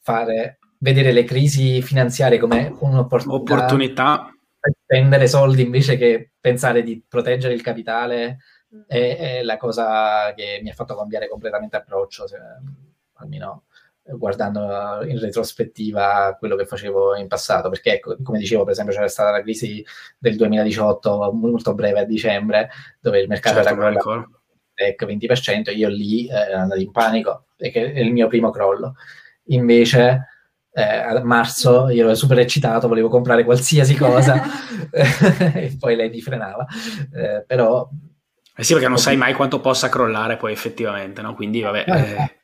[0.00, 4.34] fare vedere le crisi finanziarie come un'opportunità opportunità.
[4.58, 8.38] per spendere soldi invece che pensare di proteggere il capitale
[8.86, 12.36] è, è, la cosa che mi ha fatto cambiare completamente approccio, se,
[13.14, 13.64] almeno
[14.06, 19.08] guardando in retrospettiva quello che facevo in passato, perché ecco, come dicevo, per esempio c'era
[19.08, 19.84] stata la crisi
[20.18, 22.68] del 2018 molto breve a dicembre,
[23.00, 24.40] dove il mercato certo, era crollato
[24.74, 28.96] tech 20%, io lì eh, ero andato in panico, perché è il mio primo crollo.
[29.48, 30.28] Invece
[30.72, 34.42] eh, a marzo io ero super eccitato, volevo comprare qualsiasi cosa
[34.90, 36.66] e poi lei mi frenava.
[37.12, 37.88] Eh, però...
[38.56, 41.34] Eh sì, perché non sai mai quanto possa crollare poi effettivamente, no?
[41.34, 41.84] Quindi vabbè...
[41.86, 42.42] Eh,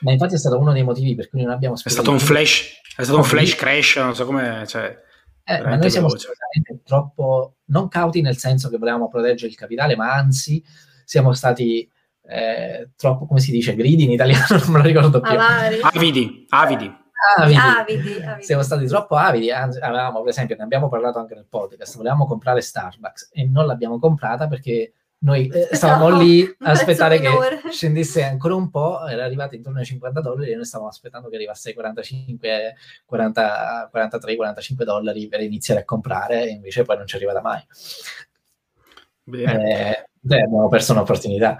[0.00, 2.80] ma infatti è stato uno dei motivi per cui non abbiamo È stato un flash,
[2.96, 4.64] è stato un flash crash, non so come...
[4.66, 5.04] Cioè,
[5.48, 6.32] eh, ma noi siamo stati
[6.84, 10.62] troppo non cauti nel senso che volevamo proteggere il capitale, ma anzi
[11.04, 11.88] siamo stati
[12.28, 15.36] eh, troppo, come si dice, gridi in italiano, non me lo ricordo più.
[15.38, 16.46] Avidi, avidi.
[16.48, 17.04] Avidi.
[17.36, 18.42] Avidi, avidi.
[18.42, 22.60] Siamo stati troppo avidi, avevamo, per esempio, ne abbiamo parlato anche nel podcast, volevamo comprare
[22.60, 27.28] Starbucks e non l'abbiamo comprata perché noi eh, stavamo no, lì a aspettare che
[27.70, 31.36] scendesse ancora un po', era arrivato intorno ai 50 dollari e noi stavamo aspettando che
[31.36, 32.74] arrivasse ai 45,
[33.04, 37.40] 40, 43, 45 dollari per iniziare a comprare e invece poi non ci è arrivata
[37.40, 37.64] mai.
[39.22, 39.96] Bene.
[39.96, 41.58] Eh, beh, abbiamo perso un'opportunità.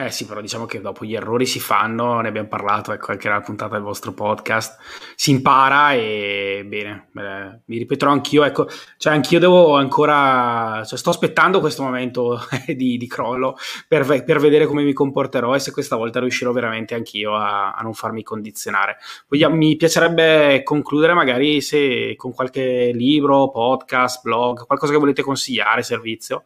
[0.00, 3.26] Eh sì, però diciamo che dopo gli errori si fanno, ne abbiamo parlato, ecco, anche
[3.26, 4.78] nella puntata del vostro podcast,
[5.16, 11.10] si impara e bene, beh, mi ripeterò anch'io, ecco, cioè anch'io devo ancora, cioè sto
[11.10, 12.38] aspettando questo momento
[12.76, 13.56] di, di crollo
[13.88, 17.82] per, per, vedere come mi comporterò e se questa volta riuscirò veramente anch'io a, a
[17.82, 18.98] non farmi condizionare.
[19.26, 25.82] Poi mi piacerebbe concludere magari se con qualche libro, podcast, blog, qualcosa che volete consigliare,
[25.82, 26.44] servizio,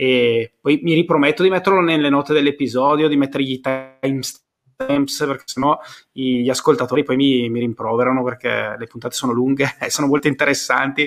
[0.00, 5.78] e poi mi riprometto di metterlo nelle note dell'episodio, di mettere i timestamps perché sennò
[6.10, 11.02] gli ascoltatori poi mi, mi, rimproverano perché le puntate sono lunghe e sono molto interessanti.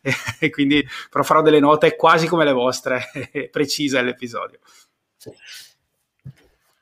[0.00, 3.02] E, e quindi però farò delle note quasi come le vostre,
[3.52, 4.60] precise all'episodio.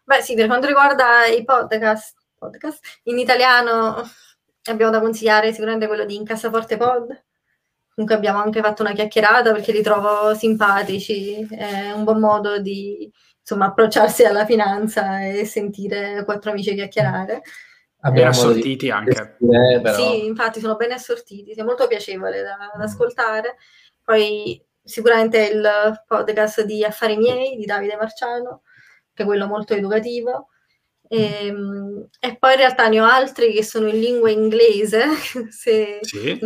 [0.04, 4.08] Beh sì, per quanto riguarda i podcast, podcast in italiano
[4.70, 7.24] abbiamo da consigliare sicuramente quello di Incassaforte Pod
[7.96, 13.10] Comunque abbiamo anche fatto una chiacchierata perché li trovo simpatici, è un buon modo di
[13.40, 17.40] insomma approcciarsi alla finanza e sentire quattro amici chiacchierare.
[18.00, 19.38] Abbiamo assortiti anche.
[19.94, 23.56] Sì, infatti sono ben assortiti, è molto piacevole da, da ascoltare.
[24.04, 28.60] Poi sicuramente il podcast di Affari miei di Davide Marciano,
[29.14, 30.48] che è quello molto educativo.
[31.08, 35.06] E, ehm, e, poi in realtà ne ho altri che sono in lingua inglese.
[35.48, 36.38] Se sì.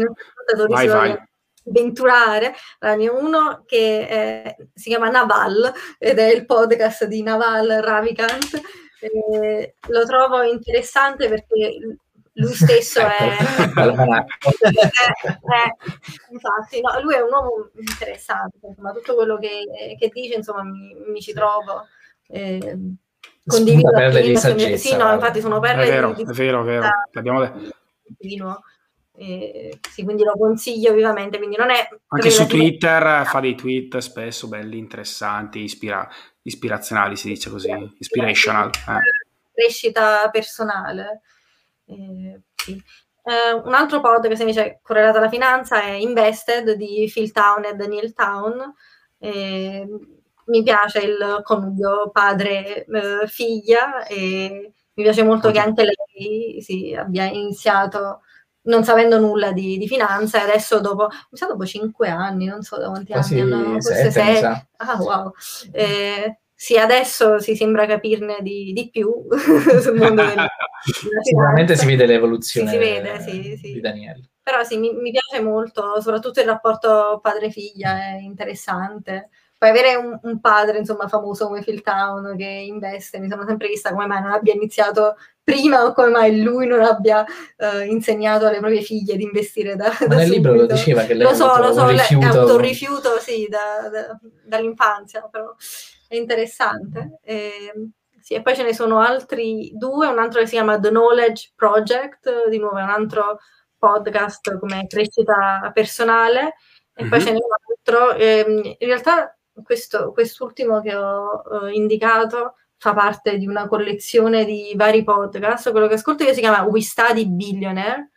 [0.68, 1.28] vai, vai
[1.62, 8.60] ho uno che è, si chiama Naval ed è il podcast di Naval Ravikant.
[9.00, 11.78] Eh, lo trovo interessante perché
[12.34, 13.72] lui stesso è, è, è
[16.30, 20.94] infatti no, lui è un uomo interessante insomma tutto quello che, che dice insomma mi,
[21.08, 21.86] mi ci trovo
[22.28, 22.78] eh,
[23.44, 26.64] condivido perle di saggezza sì no infatti sono perle è vero, di, è vero, è
[26.64, 26.88] vero.
[27.12, 27.74] L'abbiamo detto
[29.20, 31.36] eh, sì, quindi lo consiglio vivamente.
[31.36, 36.09] Quindi non è Anche su Twitter fa dei tweet spesso belli, interessanti, ispira-
[36.40, 38.68] ispirazionali, si dice così, inspirational.
[38.68, 39.52] Eh.
[39.52, 41.20] Crescita personale.
[41.84, 42.82] Eh, sì.
[43.22, 48.14] Eh, un altro podcast invece correlato alla finanza è Invested di Phil Town e Daniel
[48.14, 48.74] Town.
[49.18, 49.86] Eh,
[50.47, 58.22] mi piace il connubio padre-figlia e mi piace molto che anche lei sì, abbia iniziato
[58.62, 62.62] non sapendo nulla di, di, finanza e adesso dopo, mi sa dopo cinque anni, non
[62.62, 64.42] so da quanti Quasi anni hanno, forse sei.
[64.42, 65.32] Ah wow.
[65.72, 69.10] Eh, sì, adesso si sembra capirne di, di più
[69.80, 70.46] sul mondo del,
[71.22, 73.72] Sicuramente si vede l'evoluzione sì, si vede, sì, sì.
[73.74, 74.30] di Daniele.
[74.42, 79.28] Però sì, mi, mi, piace molto, soprattutto il rapporto padre-figlia è interessante.
[79.56, 83.68] Poi avere un, un, padre, insomma, famoso come Phil Town che investe, mi sono sempre
[83.68, 85.16] vista come mai non abbia iniziato
[85.51, 89.90] prima o come mai lui non abbia uh, insegnato alle proprie figlie di investire da,
[90.06, 92.60] da nel libro lo diceva che lei lo so, lo so, rifiuto, ha avuto un
[92.60, 95.55] rifiuto sì, da, da, dall'infanzia, però
[96.06, 97.18] è interessante.
[97.22, 97.90] E,
[98.20, 101.52] sì, e poi ce ne sono altri due, un altro che si chiama The Knowledge
[101.56, 103.39] Project, di nuovo è un altro
[103.77, 106.55] podcast come crescita personale,
[106.94, 107.10] e mm-hmm.
[107.10, 112.94] poi ce n'è un altro, ehm, in realtà questo, quest'ultimo che ho uh, indicato fa
[112.94, 117.27] parte di una collezione di vari podcast, quello che ascolto io si chiama We Study
[117.27, 118.11] Billionaire,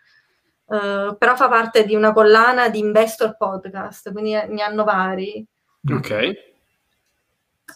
[0.68, 5.46] uh, però fa parte di una collana di investor podcast, quindi ne hanno vari.
[5.92, 6.32] Ok.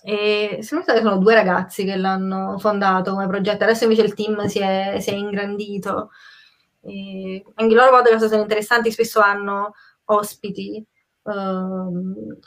[0.02, 4.46] E secondo me sono due ragazzi che l'hanno fondato come progetto, adesso invece il team
[4.46, 6.12] si è, si è ingrandito.
[6.84, 9.74] E anche i loro podcast sono interessanti, spesso hanno
[10.06, 10.82] ospiti.
[11.24, 12.38] Um,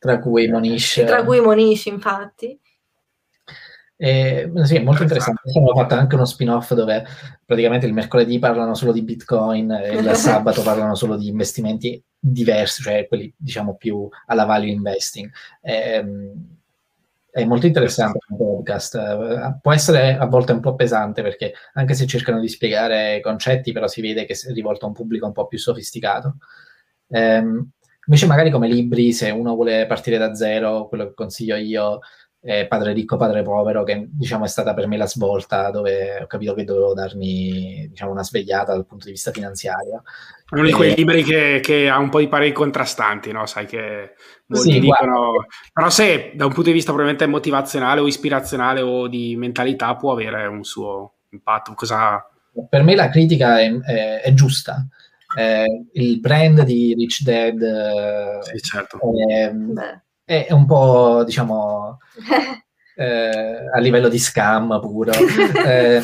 [0.00, 1.04] tra cui Monish.
[1.06, 2.58] Tra cui Monish, infatti.
[3.96, 5.40] E, sì, è molto interessante.
[5.56, 7.04] Hanno fatto anche uno spin-off dove
[7.44, 12.82] praticamente il mercoledì parlano solo di Bitcoin e il sabato parlano solo di investimenti diversi,
[12.82, 15.30] cioè quelli diciamo più alla value investing.
[15.60, 16.32] E, ehm,
[17.34, 19.58] è molto interessante il podcast.
[19.60, 23.88] Può essere a volte un po' pesante perché anche se cercano di spiegare concetti, però
[23.88, 26.36] si vede che è rivolto a un pubblico un po' più sofisticato.
[27.08, 27.70] Ehm,
[28.06, 31.98] invece, magari come libri, se uno vuole partire da zero, quello che consiglio io
[32.44, 36.26] è Padre ricco, padre povero, che diciamo è stata per me la svolta dove ho
[36.26, 40.02] capito che dovevo darmi diciamo, una svegliata dal punto di vista finanziario.
[40.50, 43.46] Uno di quei libri che, che, ha un po' di pareri contrastanti, no?
[43.46, 44.12] Sai che
[44.46, 45.30] molti sì, dicono...
[45.30, 45.46] Guarda.
[45.72, 50.12] Però se da un punto di vista probabilmente motivazionale o ispirazionale o di mentalità può
[50.12, 51.72] avere un suo impatto.
[51.72, 52.28] Cosa...
[52.68, 54.86] Per me la critica è, è, è giusta.
[55.34, 59.00] Eh, il brand di Rich Dad sì, certo.
[59.26, 59.50] è,
[60.24, 61.98] è, un po', diciamo,
[62.96, 65.12] eh, a livello di scam puro.
[65.66, 66.02] eh,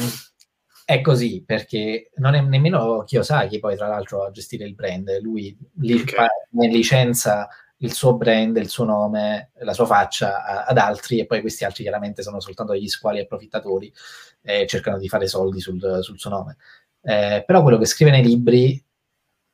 [0.85, 5.57] è così perché non è nemmeno Kiyosaki poi tra l'altro a gestire il brand, lui
[5.77, 6.27] li okay.
[6.69, 7.49] licenza
[7.83, 11.65] il suo brand, il suo nome, la sua faccia a, ad altri e poi questi
[11.65, 13.93] altri chiaramente sono soltanto degli squali approfittatori
[14.43, 16.57] e cercano di fare soldi sul, sul suo nome.
[17.03, 18.83] Eh, però quello che scrive nei libri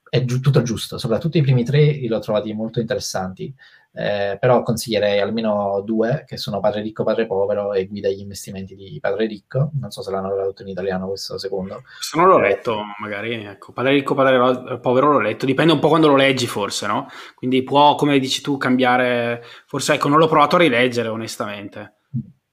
[0.09, 3.55] è gi- tutto giusto, soprattutto i primi tre li ho trovati molto interessanti
[3.99, 8.75] eh, però consiglierei almeno due, che sono Padre Ricco, Padre Povero e Guida agli investimenti
[8.75, 9.71] di Padre Ricco.
[9.81, 11.81] Non so se l'hanno tradotto in italiano questo secondo.
[11.97, 13.43] Questo non l'ho letto, magari.
[13.47, 15.47] Ecco, Padre Ricco, Padre Povero l'ho letto.
[15.47, 17.09] Dipende un po' quando lo leggi, forse, no?
[17.35, 19.43] Quindi può, come dici tu, cambiare.
[19.67, 21.95] Forse, ecco, non l'ho provato a rileggere, onestamente.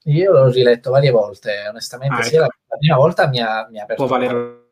[0.04, 2.14] Io l'ho riletto varie volte, onestamente.
[2.14, 2.38] Ah, ecco.
[2.38, 4.06] la, la, prima volta mi ha, mi ha aperto...
[4.06, 4.63] Può valere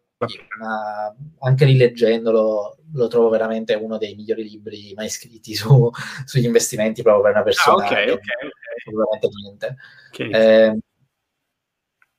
[1.40, 5.90] anche rileggendolo lo trovo veramente uno dei migliori libri mai scritti su,
[6.24, 9.76] sugli investimenti proprio per una persona ah, okay, che okay, assolutamente niente.
[10.10, 10.30] Okay.
[10.30, 10.78] Eh,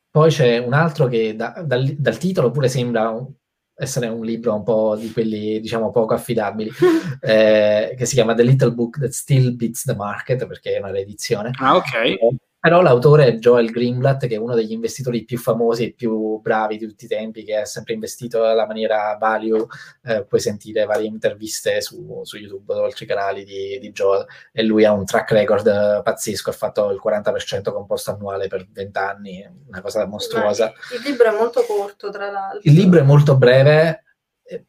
[0.10, 3.32] poi c'è un altro che da, dal, dal, titolo pure sembra un,
[3.76, 6.70] essere un libro un po' di quelli diciamo poco affidabili
[7.22, 10.92] eh, che si chiama The Little Book That Still Beats the Market perché è una
[10.92, 12.18] riedizione ah ok eh,
[12.64, 16.78] però l'autore è Joel Greenblatt, che è uno degli investitori più famosi e più bravi
[16.78, 19.66] di tutti i tempi, che ha sempre investito alla maniera value.
[20.02, 24.26] Eh, puoi sentire varie interviste su, su YouTube o altri canali di, di, Joel.
[24.54, 28.98] E lui ha un track record pazzesco, ha fatto il 40% composto annuale per 20
[28.98, 30.72] anni, una cosa mostruosa.
[30.96, 32.62] il libro è molto corto, tra l'altro.
[32.64, 34.04] Il libro è molto breve,
[34.42, 34.64] eh,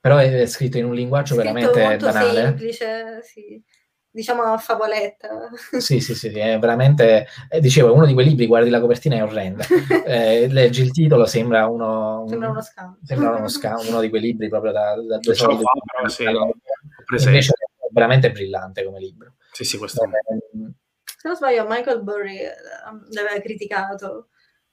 [0.00, 2.40] però è scritto in un linguaggio veramente banale.
[2.40, 3.62] semplice, sì
[4.10, 5.50] diciamo a favoletta.
[5.78, 9.22] Sì, sì, sì, è veramente, eh, dicevo, uno di quei libri, guardi la copertina è
[9.22, 9.64] orrenda,
[10.04, 12.22] eh, leggi il titolo, sembra uno...
[12.22, 12.98] Un, sembra uno scam.
[13.02, 15.62] Sembra uno scam, uno di quei libri proprio da, da due soldi.
[15.62, 19.34] Fa, sì, invece è veramente brillante come libro.
[19.52, 20.08] Sì, sì, questo eh,
[21.04, 22.54] Se non sbaglio, Michael Burry eh,
[23.10, 24.28] l'aveva criticato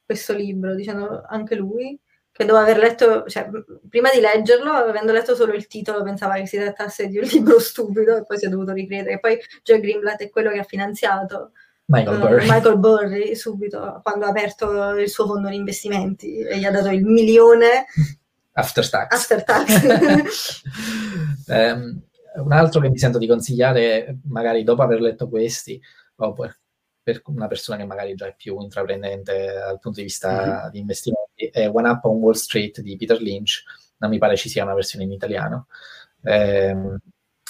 [0.06, 2.00] questo libro, dicendo anche lui
[2.36, 3.50] che dopo aver letto, cioè,
[3.88, 7.62] prima di leggerlo, avendo letto solo il titolo, pensava che si trattasse di un libro
[7.62, 9.14] stupido e poi si è dovuto ricredere.
[9.14, 11.52] E poi Joe Greenblatt è quello che ha finanziato
[11.86, 12.46] Michael Burry.
[12.46, 16.72] Uh, Michael Burry subito quando ha aperto il suo fondo di investimenti e gli ha
[16.72, 17.86] dato il milione
[18.52, 19.14] after tax.
[19.14, 20.62] After tax.
[21.48, 22.02] um,
[22.44, 25.80] un altro che mi sento di consigliare, magari dopo aver letto questi,
[26.18, 26.34] o
[27.06, 30.70] per una persona che magari già è più intraprendente dal punto di vista mm-hmm.
[30.72, 33.62] di investimenti, è One Up on Wall Street di Peter Lynch,
[33.98, 35.68] non mi pare ci sia una versione in italiano.
[36.24, 36.76] Eh,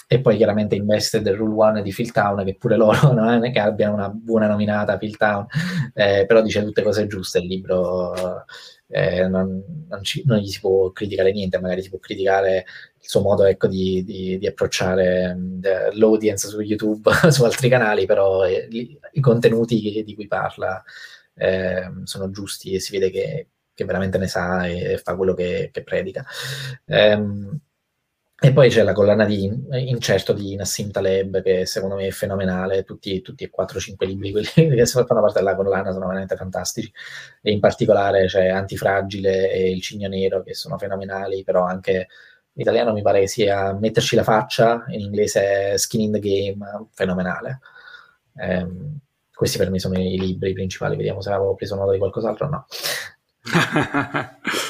[0.08, 3.60] e poi chiaramente Invested Rule One di Phil Town, che pure loro non è che
[3.60, 5.46] abbiano una buona nominata Phil Town,
[5.94, 8.46] eh, però dice tutte cose giuste, il libro
[8.88, 12.66] eh, non, non, ci, non, gli si può criticare niente, magari si può criticare
[13.00, 15.62] il suo modo ecco, di, di, di, approcciare mm,
[15.94, 18.68] l'audience su YouTube, su altri canali, però eh,
[19.12, 20.84] i contenuti di cui parla
[21.34, 25.70] eh, sono giusti e si vede che, che, veramente ne sa e fa quello che,
[25.72, 26.26] che predica.
[26.86, 27.60] Um,
[28.38, 29.46] e poi c'è la collana di
[29.90, 32.84] incerto di Nassim Taleb, che secondo me è fenomenale.
[32.84, 36.92] Tutti, tutti e 4-5 libri quelli che fanno parte della collana sono veramente fantastici.
[37.42, 42.08] E in particolare c'è Antifragile e Il Cigno Nero, che sono fenomenali, però anche
[42.52, 46.88] in italiano mi pare che sia Metterci la faccia, in inglese Skin in the Game,
[46.94, 47.60] fenomenale.
[48.38, 48.68] Eh,
[49.34, 50.98] questi per me sono i libri principali.
[50.98, 52.66] Vediamo se avevo preso nota di qualcos'altro o no.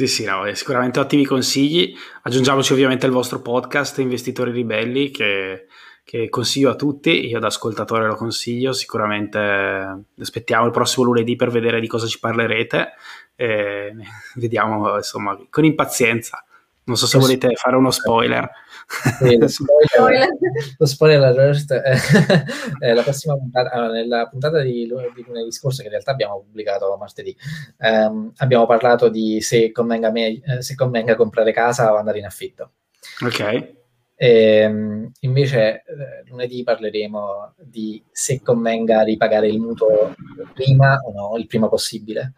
[0.00, 1.94] Sì, sì, no, sicuramente ottimi consigli.
[2.22, 5.66] Aggiungiamoci ovviamente il vostro podcast Investitori Ribelli che,
[6.04, 9.38] che, consiglio a tutti, io da ascoltatore lo consiglio, sicuramente
[10.18, 12.92] aspettiamo il prossimo lunedì per vedere di cosa ci parlerete
[13.36, 13.94] e
[14.36, 16.42] vediamo insomma con impazienza.
[16.84, 18.48] Non so se volete fare uno spoiler.
[18.90, 20.28] Sì, lo spoiler,
[20.76, 25.84] lo spoiler alert è la prossima puntata, allora, nella puntata di, di lunedì scorso, che
[25.84, 27.34] in realtà abbiamo pubblicato martedì,
[27.78, 32.24] ehm, abbiamo parlato di se convenga, me, eh, se convenga comprare casa o andare in
[32.24, 32.72] affitto.
[33.24, 33.40] Ok.
[33.40, 33.76] E,
[34.16, 40.14] ehm, invece eh, lunedì parleremo di se convenga ripagare il mutuo
[40.52, 42.34] prima o no, il prima possibile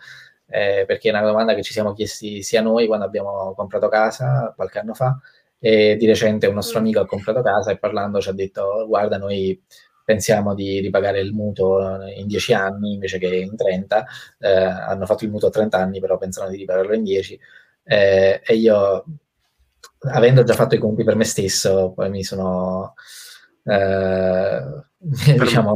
[0.52, 4.52] eh, perché è una domanda che ci siamo chiesti sia noi quando abbiamo comprato casa
[4.54, 5.18] qualche anno fa
[5.64, 9.16] e di recente un nostro amico ha comprato casa e parlando ci ha detto guarda
[9.16, 9.62] noi
[10.05, 14.05] pensiamo di ripagare il mutuo in 10 anni invece che in 30,
[14.40, 17.39] eh, hanno fatto il mutuo a 30 anni però pensano di ripagarlo in 10
[17.84, 19.05] eh, e io
[20.12, 22.94] avendo già fatto i conti per me stesso poi mi sono
[23.64, 24.62] eh,
[24.98, 25.74] diciamo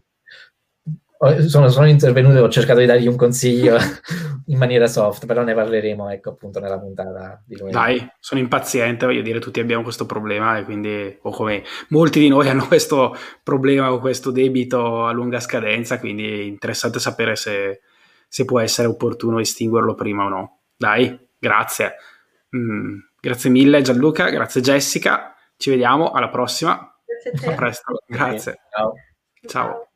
[1.47, 3.76] sono, sono intervenuto e ho cercato di dargli un consiglio
[4.47, 7.76] in maniera soft, però ne parleremo ecco appunto nella puntata di lunedì.
[7.76, 12.28] Dai, sono impaziente, voglio dire, tutti abbiamo questo problema e quindi, o come molti di
[12.28, 17.80] noi hanno questo problema o questo debito a lunga scadenza, quindi è interessante sapere se,
[18.28, 20.60] se può essere opportuno estinguerlo prima o no.
[20.76, 21.94] Dai, grazie.
[22.55, 26.90] Mm, grazie mille Gianluca, grazie Jessica, ci vediamo alla prossima.
[27.06, 27.52] Grazie a te.
[27.52, 28.59] A presto, grazie.
[28.70, 28.93] Ciao.
[29.47, 29.88] Ciao.